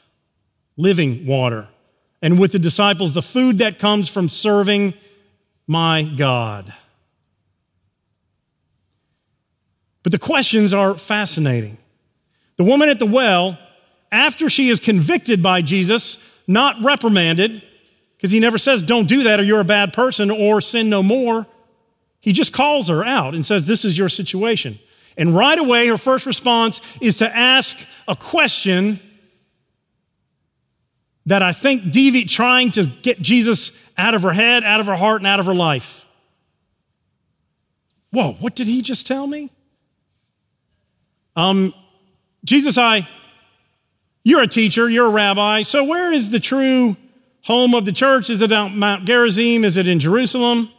living 0.77 1.27
water, 1.27 1.69
and 2.21 2.39
with 2.39 2.53
the 2.53 2.59
disciples 2.59 3.13
the 3.13 3.23
food 3.23 3.59
that 3.59 3.79
comes 3.79 4.09
from 4.09 4.29
serving 4.29 4.95
my 5.67 6.03
God. 6.03 6.73
But 10.03 10.13
the 10.13 10.19
questions 10.19 10.75
are 10.75 10.97
fascinating. 10.97 11.79
The 12.57 12.65
woman 12.65 12.89
at 12.89 12.99
the 12.99 13.07
well, 13.07 13.59
after 14.11 14.49
she 14.49 14.69
is 14.69 14.81
convicted 14.81 15.43
by 15.43 15.63
Jesus, 15.63 16.19
not 16.47 16.77
reprimanded, 16.83 17.63
because 18.23 18.31
he 18.31 18.39
never 18.39 18.57
says, 18.57 18.85
don't 18.85 19.09
do 19.09 19.25
that 19.25 19.41
or 19.41 19.43
you're 19.43 19.59
a 19.59 19.65
bad 19.65 19.93
person 19.93 20.31
or 20.31 20.61
sin 20.61 20.89
no 20.89 21.03
more. 21.03 21.45
He 22.21 22.33
just 22.33 22.53
calls 22.53 22.89
her 22.89 23.05
out 23.05 23.35
and 23.35 23.45
says, 23.45 23.65
This 23.65 23.85
is 23.85 23.99
your 23.99 24.09
situation. 24.09 24.79
And 25.19 25.35
right 25.35 25.59
away, 25.59 25.89
her 25.89 25.99
first 25.99 26.25
response 26.25 26.81
is 27.01 27.17
to 27.17 27.37
ask 27.37 27.77
a 28.07 28.15
question 28.15 29.01
that 31.27 31.43
I 31.43 31.53
think 31.53 31.91
deviate, 31.91 32.29
trying 32.29 32.71
to 32.73 32.87
get 32.87 33.21
Jesus 33.21 33.77
out 33.99 34.15
of 34.15 34.23
her 34.23 34.33
head, 34.33 34.63
out 34.63 34.79
of 34.79 34.87
her 34.87 34.95
heart, 34.95 35.21
and 35.21 35.27
out 35.27 35.41
of 35.41 35.47
her 35.47 35.55
life. 35.55 36.07
Whoa, 38.13 38.35
what 38.35 38.55
did 38.55 38.69
he 38.69 38.83
just 38.83 39.05
tell 39.05 39.27
me? 39.27 39.51
Um, 41.35 41.75
Jesus, 42.45 42.79
I, 42.79 43.09
you're 44.23 44.43
a 44.43 44.49
teacher, 44.49 44.89
you're 44.89 45.07
a 45.07 45.11
rabbi, 45.11 45.63
so 45.63 45.83
where 45.83 46.13
is 46.13 46.31
the 46.31 46.39
true 46.39 46.97
home 47.43 47.75
of 47.75 47.85
the 47.85 47.93
church? 47.93 48.31
Is 48.31 48.41
it 48.41 48.53
at 48.53 48.69
Mount 48.69 49.05
Gerizim? 49.05 49.65
Is 49.65 49.77
it 49.77 49.87
in 49.87 50.01
Jerusalem? 50.01 50.71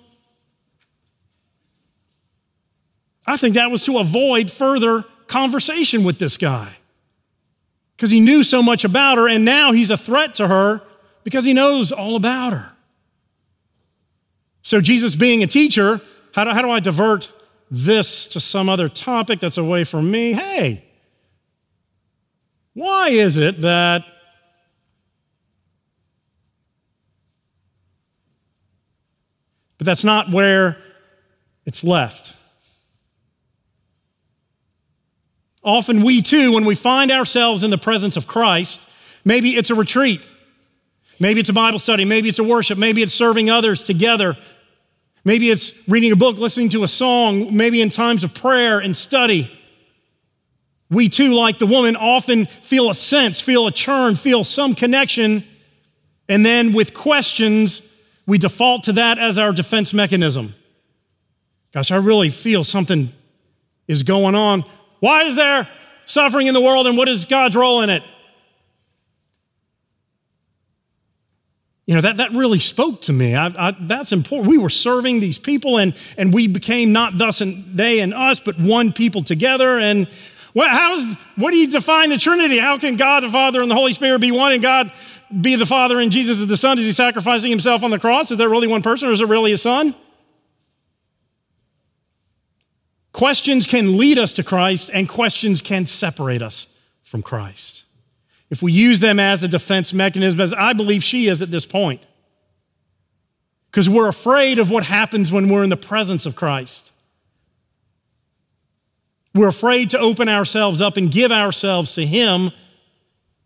I 3.26 3.38
think 3.38 3.56
that 3.56 3.72
was 3.72 3.86
to 3.86 4.00
avoid 4.00 4.52
further 4.52 5.04
conversation 5.28 6.04
with 6.04 6.20
this 6.20 6.38
guy 6.38 6.76
because 7.96 8.12
he 8.12 8.20
knew 8.20 8.44
so 8.44 8.62
much 8.62 8.84
about 8.84 9.18
her, 9.18 9.30
and 9.30 9.46
now 9.46 9.72
he's 9.72 9.90
a 9.90 9.98
threat 9.98 10.36
to 10.36 10.48
her 10.48 10.82
because 11.24 11.46
he 11.46 11.54
knows 11.54 11.92
all 11.92 12.16
about 12.16 12.54
her. 12.54 12.70
So, 14.62 14.82
Jesus 14.82 15.16
being 15.16 15.44
a 15.44 15.48
teacher, 15.48 16.02
how 16.34 16.44
do, 16.44 16.52
how 16.52 16.62
do 16.62 16.70
I 16.70 16.80
divert 16.80 17.32
this 17.70 18.28
to 18.30 18.40
some 18.40 18.70
other 18.70 18.90
topic 18.90 19.40
that's 19.40 19.58
away 19.58 19.84
from 19.84 20.10
me? 20.10 20.34
Hey, 20.34 20.84
why 22.74 23.10
is 23.10 23.38
it 23.38 23.62
that 23.62 24.06
But 29.84 29.88
that's 29.88 30.06
not 30.06 30.32
where 30.32 30.78
it's 31.66 31.84
left. 31.84 32.32
Often 35.62 36.04
we 36.04 36.22
too, 36.22 36.54
when 36.54 36.64
we 36.64 36.74
find 36.74 37.12
ourselves 37.12 37.66
in 37.66 37.70
the 37.70 37.78
presence 37.78 38.16
of 38.16 38.26
Christ, 38.26 38.80
maybe 39.26 39.58
it's 39.58 39.72
a 39.72 39.76
retreat, 39.76 40.22
maybe 41.20 41.42
it's 41.42 41.50
a 41.50 41.54
Bible 41.54 41.80
study, 41.80 42.06
maybe 42.06 42.30
it's 42.30 42.40
a 42.40 42.46
worship, 42.46 42.78
maybe 42.78 43.04
it's 43.04 43.14
serving 43.14 43.50
others 43.50 43.84
together, 43.84 44.38
maybe 45.26 45.50
it's 45.50 45.74
reading 45.90 46.14
a 46.14 46.16
book, 46.16 46.38
listening 46.38 46.70
to 46.70 46.86
a 46.86 46.88
song, 46.88 47.54
maybe 47.54 47.82
in 47.82 47.90
times 47.90 48.24
of 48.24 48.34
prayer 48.34 48.80
and 48.80 48.96
study. 48.96 49.52
We 50.90 51.10
too, 51.10 51.34
like 51.34 51.60
the 51.60 51.68
woman, 51.68 51.98
often 51.98 52.46
feel 52.46 52.90
a 52.90 52.96
sense, 52.96 53.42
feel 53.42 53.68
a 53.68 53.72
churn, 53.74 54.16
feel 54.16 54.46
some 54.46 54.76
connection, 54.76 55.44
and 56.30 56.46
then 56.46 56.72
with 56.72 56.94
questions, 56.94 57.90
we 58.26 58.38
default 58.38 58.84
to 58.84 58.94
that 58.94 59.20
as 59.20 59.38
our 59.38 59.52
defense 59.52 59.94
mechanism. 59.94 60.54
Gosh, 61.74 61.92
I 61.92 61.98
really 61.98 62.30
feel 62.30 62.64
something 62.64 63.10
is 63.88 64.04
going 64.04 64.36
on. 64.36 64.64
Why 65.00 65.24
is 65.24 65.36
there 65.36 65.68
suffering 66.06 66.48
in 66.48 66.54
the 66.54 66.62
world 66.62 66.88
and 66.88 66.98
what 66.98 67.10
is 67.10 67.26
God's 67.26 67.56
role 67.56 67.82
in 67.82 67.90
it? 67.90 68.04
You 71.86 71.96
know, 71.96 72.02
that, 72.02 72.18
that 72.18 72.32
really 72.32 72.60
spoke 72.60 73.02
to 73.04 73.14
me. 73.14 73.36
I, 73.36 73.48
I, 73.48 73.76
that's 73.82 74.14
important. 74.14 74.50
We 74.50 74.58
were 74.58 74.70
serving 74.70 75.20
these 75.20 75.38
people 75.38 75.80
and, 75.80 75.94
and 76.18 76.34
we 76.34 76.48
became 76.48 76.94
not 76.94 77.18
thus 77.18 77.42
and 77.42 77.78
they 77.78 78.00
and 78.00 78.14
us, 78.14 78.40
but 78.40 78.58
one 78.58 78.94
people 78.94 79.22
together. 79.22 79.80
And 79.80 80.08
what, 80.54 80.70
how's, 80.70 81.04
what 81.36 81.52
do 81.52 81.58
you 81.58 81.70
define 81.70 82.10
the 82.10 82.18
Trinity? 82.18 82.58
How 82.58 82.78
can 82.78 82.96
God 82.96 83.24
the 83.24 83.30
Father 83.30 83.62
and 83.62 83.70
the 83.70 83.76
Holy 83.76 83.92
Spirit 83.92 84.20
be 84.20 84.32
one 84.32 84.54
and 84.54 84.62
God 84.62 84.94
be 85.42 85.56
the 85.56 85.66
Father 85.66 86.00
and 86.00 86.12
Jesus 86.12 86.40
is 86.40 86.48
the 86.48 86.58
Son? 86.58 86.78
Is 86.78 86.86
he 86.86 86.92
sacrificing 86.92 87.50
himself 87.50 87.84
on 87.84 87.92
the 87.92 88.00
cross? 88.00 88.32
Is 88.32 88.38
there 88.38 88.50
really 88.50 88.68
one 88.68 88.82
person 88.82 89.10
or 89.10 89.12
is 89.12 89.22
it 89.22 89.28
really 89.28 89.52
a 89.52 89.58
son? 89.58 89.96
Questions 93.12 93.68
can 93.68 93.98
lead 93.98 94.18
us 94.18 94.34
to 94.34 94.44
Christ, 94.44 94.90
and 94.92 95.08
questions 95.08 95.62
can 95.62 95.86
separate 95.86 96.42
us 96.42 96.68
from 97.04 97.22
Christ. 97.22 97.84
If 98.50 98.64
we 98.64 98.72
use 98.72 99.00
them 99.00 99.20
as 99.20 99.44
a 99.44 99.48
defense 99.48 99.94
mechanism, 99.94 100.40
as 100.42 100.52
I 100.54 100.74
believe 100.74 101.04
she 101.04 101.28
is 101.28 101.42
at 101.42 101.52
this 101.52 101.66
point, 101.66 102.04
because 103.70 103.88
we're 103.90 104.08
afraid 104.08 104.60
of 104.60 104.70
what 104.70 104.84
happens 104.84 105.32
when 105.32 105.50
we're 105.50 105.64
in 105.64 105.70
the 105.70 105.78
presence 105.78 106.26
of 106.26 106.36
Christ. 106.36 106.92
We're 109.34 109.48
afraid 109.48 109.92
to 109.92 110.00
open 110.00 110.30
ourselves 110.30 110.80
up 110.80 110.96
and 110.96 111.12
give 111.12 111.32
ourselves 111.32 111.94
to 111.94 112.06
Him 112.06 112.52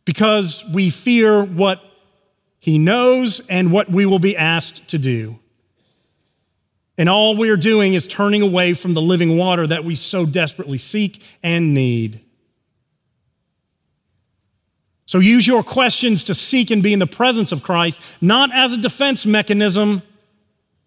because 0.07 0.63
we 0.73 0.89
fear 0.89 1.43
what 1.43 1.81
He 2.59 2.79
knows 2.79 3.41
and 3.49 3.73
what 3.73 3.89
we 3.89 4.05
will 4.05 4.19
be 4.19 4.37
asked 4.37 4.87
to 4.87 4.97
do. 4.97 5.37
And 6.97 7.09
all 7.09 7.35
we're 7.35 7.57
doing 7.57 7.93
is 7.93 8.07
turning 8.07 8.41
away 8.41 8.73
from 8.73 8.93
the 8.93 9.01
living 9.01 9.35
water 9.37 9.67
that 9.67 9.83
we 9.83 9.95
so 9.95 10.25
desperately 10.25 10.77
seek 10.77 11.21
and 11.43 11.73
need. 11.73 12.21
So 15.07 15.19
use 15.19 15.45
your 15.45 15.61
questions 15.61 16.23
to 16.23 16.33
seek 16.33 16.71
and 16.71 16.81
be 16.81 16.93
in 16.93 16.99
the 16.99 17.05
presence 17.05 17.51
of 17.51 17.61
Christ, 17.61 17.99
not 18.21 18.49
as 18.53 18.71
a 18.71 18.77
defense 18.77 19.25
mechanism 19.25 20.01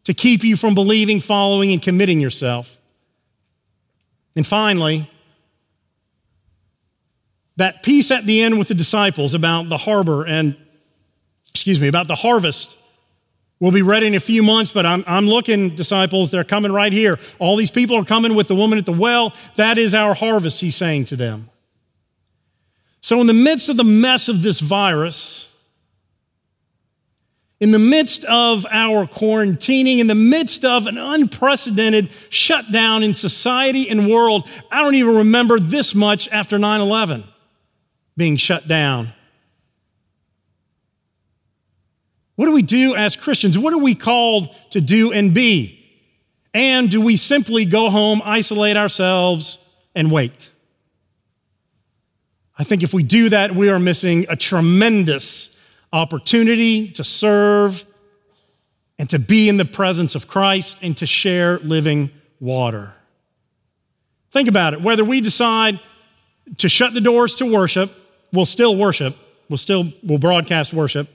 to 0.05 0.15
keep 0.15 0.43
you 0.45 0.57
from 0.57 0.75
believing, 0.75 1.21
following, 1.21 1.73
and 1.73 1.83
committing 1.83 2.21
yourself. 2.21 2.75
And 4.35 4.47
finally, 4.47 5.11
that 7.61 7.83
piece 7.83 8.11
at 8.11 8.27
the 8.27 8.43
end 8.43 8.59
with 8.59 8.69
the 8.69 8.75
disciples 8.75 9.35
about 9.35 9.69
the 9.69 9.79
harbor 9.79 10.25
and, 10.25 10.57
excuse 11.53 11.81
me, 11.81 11.89
about 11.89 12.09
the 12.09 12.17
harvest 12.17 12.77
We'll 13.61 13.73
be 13.73 13.83
ready 13.83 14.07
in 14.07 14.15
a 14.15 14.21
few 14.21 14.43
months, 14.43 14.73
but 14.73 14.87
I'm, 14.87 15.05
I'm 15.07 15.27
looking, 15.27 15.77
disciples, 15.77 16.31
they're 16.31 16.45
coming 16.45 16.73
right 16.73 16.91
here. 16.91 17.19
All 17.39 17.57
these 17.57 17.71
people 17.71 17.95
are 17.97 18.07
coming 18.07 18.35
with 18.35 18.49
the 18.49 18.55
woman 18.55 18.79
at 18.79 18.87
the 18.87 18.93
well. 18.93 19.35
That 19.57 19.77
is 19.77 19.93
our 19.93 20.15
harvest, 20.15 20.63
he's 20.63 20.77
saying 20.77 21.05
to 21.07 21.17
them. 21.17 21.51
So, 23.03 23.21
in 23.21 23.27
the 23.27 23.35
midst 23.35 23.69
of 23.69 23.77
the 23.77 23.85
mess 23.85 24.31
of 24.31 24.41
this 24.41 24.61
virus, 24.61 25.55
in 27.61 27.71
the 27.71 27.79
midst 27.79 28.25
of 28.25 28.67
our 28.71 29.07
quarantining, 29.07 29.99
in 29.99 30.07
the 30.07 30.15
midst 30.15 30.65
of 30.65 30.87
an 30.87 30.97
unprecedented 30.97 32.09
shutdown 32.31 33.03
in 33.03 33.13
society 33.13 33.91
and 33.91 34.09
world, 34.09 34.49
I 34.71 34.83
don't 34.83 34.95
even 34.95 35.17
remember 35.17 35.59
this 35.59 35.95
much 35.95 36.29
after 36.31 36.59
9 36.59 36.81
11 36.81 37.25
being 38.21 38.37
shut 38.37 38.69
down. 38.69 39.11
What 42.37 42.45
do 42.45 42.53
we 42.53 42.61
do 42.61 42.95
as 42.95 43.17
Christians? 43.17 43.57
What 43.57 43.73
are 43.73 43.79
we 43.79 43.95
called 43.95 44.55
to 44.73 44.83
do 44.83 45.11
and 45.11 45.33
be? 45.33 45.83
And 46.53 46.91
do 46.91 47.01
we 47.01 47.17
simply 47.17 47.65
go 47.65 47.89
home, 47.89 48.21
isolate 48.23 48.77
ourselves, 48.77 49.57
and 49.95 50.13
wait? 50.13 50.51
I 52.59 52.65
think 52.65 52.83
if 52.83 52.93
we 52.93 53.03
do 53.03 53.31
that, 53.31 53.55
we 53.55 53.71
are 53.71 53.79
missing 53.79 54.27
a 54.29 54.37
tremendous 54.37 55.57
opportunity 55.91 56.91
to 56.93 57.05
serve 57.05 57.87
and 58.99 59.09
to 59.09 59.19
be 59.19 59.49
in 59.49 59.57
the 59.57 59.65
presence 59.65 60.15
of 60.15 60.29
Christ 60.29 60.77
and 60.83 60.95
to 60.99 61.07
share 61.07 61.59
living 61.61 62.11
water. 62.39 62.93
Think 64.31 64.47
about 64.47 64.75
it. 64.75 64.83
Whether 64.83 65.07
we 65.07 65.23
decide 65.23 65.81
to 66.59 66.69
shut 66.69 66.93
the 66.93 67.01
doors 67.01 67.37
to 67.37 67.47
worship, 67.51 67.95
we'll 68.33 68.47
still 68.47 68.77
worship, 68.77 69.17
we'll 69.49 69.59
still 69.59 69.93
we'll 70.03 70.19
broadcast 70.19 70.73
worship 70.73 71.09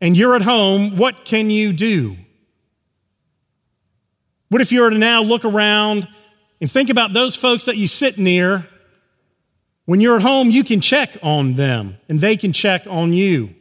and 0.00 0.16
you're 0.16 0.34
at 0.34 0.42
home, 0.42 0.96
what 0.96 1.24
can 1.24 1.50
you 1.50 1.72
do? 1.72 2.16
What 4.48 4.60
if 4.60 4.72
you 4.72 4.80
were 4.80 4.90
to 4.90 4.98
now 4.98 5.22
look 5.22 5.44
around 5.44 6.08
and 6.60 6.70
think 6.70 6.90
about 6.90 7.12
those 7.12 7.36
folks 7.36 7.66
that 7.66 7.76
you 7.76 7.86
sit 7.86 8.18
near? 8.18 8.66
When 9.84 10.00
you're 10.00 10.16
at 10.16 10.22
home, 10.22 10.50
you 10.50 10.64
can 10.64 10.80
check 10.80 11.10
on 11.22 11.54
them 11.54 11.98
and 12.08 12.20
they 12.20 12.36
can 12.36 12.52
check 12.52 12.86
on 12.88 13.12
you. 13.12 13.54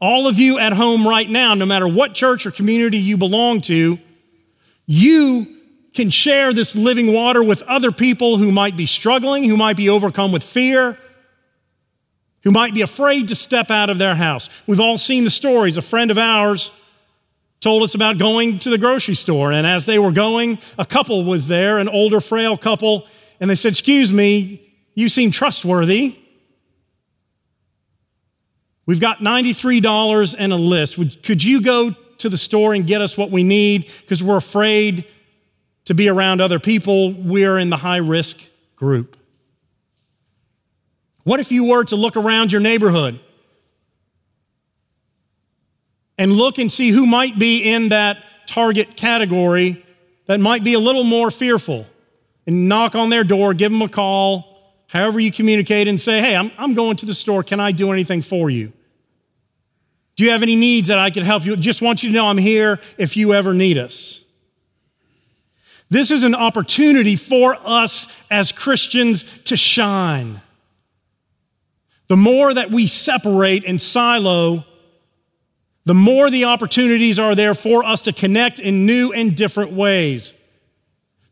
All 0.00 0.26
of 0.26 0.38
you 0.38 0.58
at 0.58 0.72
home 0.72 1.06
right 1.06 1.30
now, 1.30 1.54
no 1.54 1.64
matter 1.64 1.86
what 1.86 2.14
church 2.14 2.44
or 2.44 2.50
community 2.50 2.98
you 2.98 3.16
belong 3.16 3.60
to, 3.62 3.98
you 4.86 5.46
can 5.94 6.10
share 6.10 6.52
this 6.52 6.74
living 6.74 7.12
water 7.12 7.42
with 7.42 7.62
other 7.62 7.92
people 7.92 8.38
who 8.38 8.50
might 8.50 8.76
be 8.76 8.86
struggling, 8.86 9.44
who 9.44 9.56
might 9.56 9.76
be 9.76 9.88
overcome 9.88 10.32
with 10.32 10.42
fear, 10.42 10.98
who 12.44 12.50
might 12.50 12.74
be 12.74 12.82
afraid 12.82 13.28
to 13.28 13.34
step 13.34 13.70
out 13.70 13.90
of 13.90 13.98
their 13.98 14.14
house. 14.14 14.48
We've 14.66 14.80
all 14.80 14.98
seen 14.98 15.24
the 15.24 15.30
stories. 15.30 15.76
A 15.76 15.82
friend 15.82 16.10
of 16.10 16.18
ours 16.18 16.70
told 17.60 17.82
us 17.82 17.94
about 17.94 18.18
going 18.18 18.58
to 18.60 18.70
the 18.70 18.78
grocery 18.78 19.14
store, 19.14 19.52
and 19.52 19.66
as 19.66 19.86
they 19.86 19.98
were 19.98 20.12
going, 20.12 20.58
a 20.78 20.86
couple 20.86 21.24
was 21.24 21.46
there, 21.46 21.78
an 21.78 21.88
older, 21.88 22.20
frail 22.20 22.56
couple, 22.56 23.06
and 23.38 23.48
they 23.48 23.54
said, 23.54 23.72
Excuse 23.72 24.12
me, 24.12 24.72
you 24.94 25.08
seem 25.08 25.30
trustworthy. 25.30 26.18
We've 28.84 29.00
got 29.00 29.18
$93 29.18 30.34
and 30.36 30.52
a 30.52 30.56
list. 30.56 30.96
Could 31.22 31.44
you 31.44 31.62
go 31.62 31.94
to 32.18 32.28
the 32.28 32.36
store 32.36 32.74
and 32.74 32.84
get 32.86 33.00
us 33.00 33.16
what 33.16 33.30
we 33.30 33.44
need? 33.44 33.90
Because 34.00 34.24
we're 34.24 34.36
afraid 34.36 35.06
to 35.86 35.94
be 35.94 36.08
around 36.08 36.40
other 36.40 36.58
people. 36.58 37.12
We're 37.12 37.58
in 37.58 37.70
the 37.70 37.76
high 37.76 37.98
risk 37.98 38.40
group. 38.76 39.16
What 41.24 41.40
if 41.40 41.52
you 41.52 41.64
were 41.64 41.84
to 41.84 41.96
look 41.96 42.16
around 42.16 42.50
your 42.50 42.60
neighborhood 42.60 43.20
and 46.18 46.32
look 46.32 46.58
and 46.58 46.70
see 46.70 46.90
who 46.90 47.06
might 47.06 47.38
be 47.38 47.72
in 47.72 47.90
that 47.90 48.18
target 48.46 48.96
category 48.96 49.84
that 50.26 50.40
might 50.40 50.64
be 50.64 50.74
a 50.74 50.78
little 50.78 51.04
more 51.04 51.30
fearful 51.30 51.86
and 52.46 52.68
knock 52.68 52.94
on 52.94 53.10
their 53.10 53.24
door, 53.24 53.54
give 53.54 53.70
them 53.70 53.82
a 53.82 53.88
call, 53.88 54.74
however 54.88 55.20
you 55.20 55.30
communicate, 55.30 55.88
and 55.88 56.00
say, 56.00 56.20
Hey, 56.20 56.36
I'm, 56.36 56.50
I'm 56.58 56.74
going 56.74 56.96
to 56.96 57.06
the 57.06 57.14
store. 57.14 57.42
Can 57.42 57.60
I 57.60 57.72
do 57.72 57.92
anything 57.92 58.22
for 58.22 58.50
you? 58.50 58.72
Do 60.16 60.24
you 60.24 60.30
have 60.30 60.42
any 60.42 60.56
needs 60.56 60.88
that 60.88 60.98
I 60.98 61.10
could 61.10 61.22
help 61.22 61.44
you? 61.44 61.56
Just 61.56 61.82
want 61.82 62.02
you 62.02 62.10
to 62.10 62.14
know 62.14 62.26
I'm 62.26 62.38
here 62.38 62.80
if 62.98 63.16
you 63.16 63.32
ever 63.32 63.54
need 63.54 63.78
us. 63.78 64.21
This 65.92 66.10
is 66.10 66.24
an 66.24 66.34
opportunity 66.34 67.16
for 67.16 67.54
us 67.62 68.06
as 68.30 68.50
Christians 68.50 69.24
to 69.44 69.58
shine. 69.58 70.40
The 72.08 72.16
more 72.16 72.54
that 72.54 72.70
we 72.70 72.86
separate 72.86 73.66
and 73.66 73.78
silo, 73.78 74.64
the 75.84 75.92
more 75.92 76.30
the 76.30 76.46
opportunities 76.46 77.18
are 77.18 77.34
there 77.34 77.52
for 77.52 77.84
us 77.84 78.00
to 78.02 78.14
connect 78.14 78.58
in 78.58 78.86
new 78.86 79.12
and 79.12 79.36
different 79.36 79.72
ways. 79.72 80.32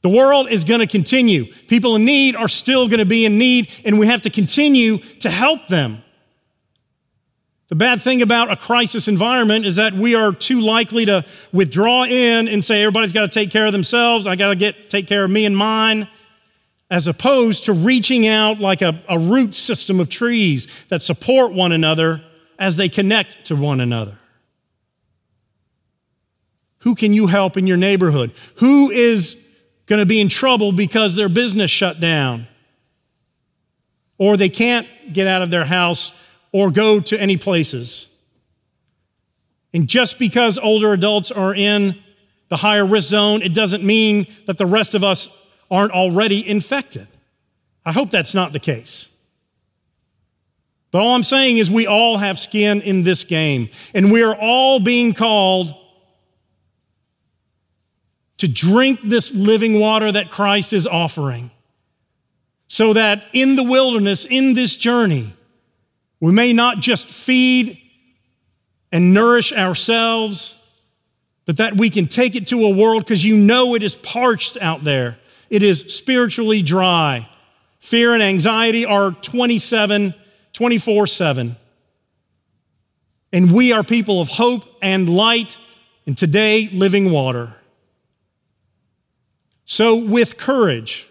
The 0.02 0.10
world 0.10 0.50
is 0.50 0.64
going 0.64 0.80
to 0.80 0.86
continue. 0.86 1.46
People 1.66 1.96
in 1.96 2.04
need 2.04 2.36
are 2.36 2.46
still 2.46 2.86
going 2.86 2.98
to 2.98 3.06
be 3.06 3.24
in 3.24 3.38
need, 3.38 3.70
and 3.86 3.98
we 3.98 4.08
have 4.08 4.20
to 4.22 4.30
continue 4.30 4.98
to 5.20 5.30
help 5.30 5.68
them. 5.68 6.02
The 7.70 7.76
bad 7.76 8.02
thing 8.02 8.20
about 8.20 8.50
a 8.50 8.56
crisis 8.56 9.06
environment 9.06 9.64
is 9.64 9.76
that 9.76 9.94
we 9.94 10.16
are 10.16 10.33
too 10.33 10.61
likely 10.61 11.06
to 11.06 11.24
withdraw 11.52 12.02
in 12.04 12.48
and 12.48 12.64
say, 12.64 12.83
everybody's 12.83 13.12
got 13.12 13.20
to 13.20 13.28
take 13.28 13.52
care 13.52 13.64
of 13.64 13.70
themselves. 13.70 14.26
I 14.26 14.35
got 14.35 14.48
to 14.48 14.56
get 14.56 14.90
take 14.90 15.06
care 15.06 15.22
of 15.22 15.30
me 15.30 15.44
and 15.44 15.56
mine, 15.56 16.09
as 16.90 17.06
opposed 17.06 17.66
to 17.66 17.72
reaching 17.72 18.26
out 18.26 18.59
like 18.59 18.83
a, 18.83 19.00
a 19.09 19.16
root 19.16 19.54
system 19.54 20.00
of 20.00 20.09
trees 20.09 20.66
that 20.88 21.00
support 21.00 21.52
one 21.52 21.70
another 21.70 22.24
as 22.59 22.76
they 22.76 22.88
connect 22.88 23.46
to 23.46 23.54
one 23.54 23.80
another. 23.80 24.18
Who 26.78 26.96
can 26.96 27.12
you 27.12 27.28
help 27.28 27.56
in 27.56 27.68
your 27.68 27.76
neighborhood? 27.76 28.33
Who 28.56 28.90
is 28.90 29.46
going 29.87 30.00
to 30.00 30.06
be 30.06 30.20
in 30.20 30.28
trouble 30.28 30.72
because 30.72 31.14
their 31.14 31.28
business 31.28 31.70
shut 31.70 32.00
down? 32.00 32.48
Or 34.18 34.37
they 34.37 34.48
can't 34.48 34.88
get 35.12 35.28
out 35.28 35.42
of 35.42 35.50
their 35.50 35.64
house 35.64 36.12
or 36.52 36.70
go 36.70 37.00
to 37.00 37.20
any 37.20 37.36
places. 37.36 38.08
And 39.72 39.86
just 39.88 40.18
because 40.18 40.58
older 40.58 40.92
adults 40.92 41.30
are 41.30 41.54
in 41.54 41.96
the 42.48 42.56
higher 42.56 42.84
risk 42.84 43.08
zone, 43.08 43.42
it 43.42 43.54
doesn't 43.54 43.84
mean 43.84 44.26
that 44.46 44.58
the 44.58 44.66
rest 44.66 44.94
of 44.94 45.04
us 45.04 45.28
aren't 45.70 45.92
already 45.92 46.46
infected. 46.46 47.06
I 47.84 47.92
hope 47.92 48.10
that's 48.10 48.34
not 48.34 48.52
the 48.52 48.58
case. 48.58 49.08
But 50.90 51.02
all 51.02 51.14
I'm 51.14 51.22
saying 51.22 51.58
is 51.58 51.70
we 51.70 51.86
all 51.86 52.18
have 52.18 52.38
skin 52.38 52.82
in 52.82 53.04
this 53.04 53.22
game, 53.22 53.68
and 53.94 54.10
we 54.10 54.22
are 54.22 54.34
all 54.34 54.80
being 54.80 55.14
called 55.14 55.72
to 58.38 58.48
drink 58.48 59.00
this 59.04 59.32
living 59.32 59.78
water 59.78 60.10
that 60.10 60.30
Christ 60.30 60.72
is 60.72 60.86
offering, 60.86 61.52
so 62.66 62.94
that 62.94 63.24
in 63.32 63.54
the 63.54 63.62
wilderness, 63.62 64.24
in 64.24 64.54
this 64.54 64.76
journey, 64.76 65.32
we 66.20 66.33
may 66.33 66.52
not 66.52 66.80
just 66.80 67.06
feed 67.06 67.78
and 68.92 69.14
nourish 69.14 69.52
ourselves, 69.52 70.56
but 71.46 71.56
that 71.56 71.76
we 71.76 71.90
can 71.90 72.06
take 72.06 72.35
it 72.37 72.48
to 72.48 72.66
a 72.66 72.76
world 72.76 73.04
because 73.04 73.24
you 73.24 73.37
know 73.37 73.74
it 73.74 73.83
is 73.83 73.96
parched 73.96 74.59
out 74.61 74.85
there. 74.85 75.18
It 75.48 75.62
is 75.62 75.94
spiritually 75.94 76.62
dry. 76.62 77.28
Fear 77.80 78.14
and 78.14 78.22
anxiety 78.22 78.85
are 78.85 79.11
27, 79.11 80.14
24 80.52 81.06
7. 81.06 81.56
And 83.33 83.52
we 83.52 83.72
are 83.72 83.83
people 83.83 84.20
of 84.20 84.28
hope 84.28 84.64
and 84.83 85.09
light, 85.09 85.56
and 86.06 86.18
today, 86.18 86.68
living 86.72 87.11
water. 87.12 87.54
So, 89.64 89.96
with 89.96 90.37
courage, 90.37 91.09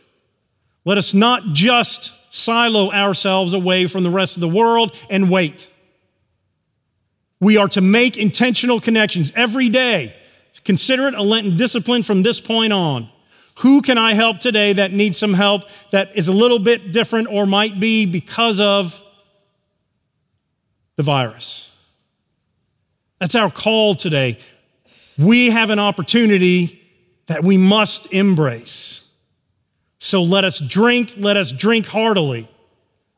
let 0.84 0.98
us 0.98 1.14
not 1.14 1.44
just 1.54 2.14
silo 2.30 2.92
ourselves 2.92 3.54
away 3.54 3.88
from 3.88 4.04
the 4.04 4.10
rest 4.10 4.38
of 4.38 4.42
the 4.42 4.48
world 4.48 4.96
and 5.10 5.30
wait. 5.30 5.68
We 7.40 7.58
are 7.58 7.68
to 7.70 7.82
make 7.82 8.18
intentional 8.18 8.82
connections 8.82 9.32
every 9.36 9.70
day. 9.70 10.16
Consider 10.66 11.08
it 11.08 11.14
a 11.14 11.22
Lenten 11.22 11.58
discipline 11.58 12.04
from 12.04 12.24
this 12.24 12.42
point 12.42 12.74
on. 12.74 13.10
Who 13.60 13.82
can 13.82 13.98
I 13.98 14.14
help 14.14 14.40
today 14.40 14.74
that 14.74 14.92
needs 14.92 15.18
some 15.18 15.34
help 15.34 15.64
that 15.92 16.16
is 16.16 16.28
a 16.28 16.32
little 16.32 16.60
bit 16.60 16.92
different 16.92 17.28
or 17.30 17.46
might 17.46 17.80
be 17.80 18.06
because 18.06 18.60
of 18.60 19.02
the 20.96 21.04
virus? 21.04 21.70
That's 23.20 23.36
our 23.36 23.52
call 23.52 23.96
today. 23.96 24.40
We 25.18 25.50
have 25.50 25.70
an 25.70 25.80
opportunity 25.80 26.82
that 27.28 27.44
we 27.44 27.58
must 27.58 28.14
embrace. 28.14 29.09
So 30.00 30.24
let 30.24 30.46
us 30.46 30.60
drink, 30.60 31.14
let 31.18 31.38
us 31.38 31.52
drink 31.52 31.86
heartily 31.86 32.48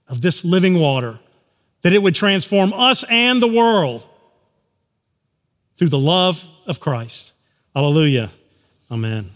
of 0.07 0.21
this 0.21 0.43
living 0.43 0.79
water, 0.79 1.19
that 1.83 1.93
it 1.93 1.99
would 1.99 2.15
transform 2.15 2.73
us 2.73 3.03
and 3.09 3.41
the 3.41 3.47
world 3.47 4.05
through 5.77 5.89
the 5.89 5.99
love 5.99 6.43
of 6.65 6.79
Christ. 6.79 7.31
Hallelujah. 7.73 8.31
Amen. 8.89 9.31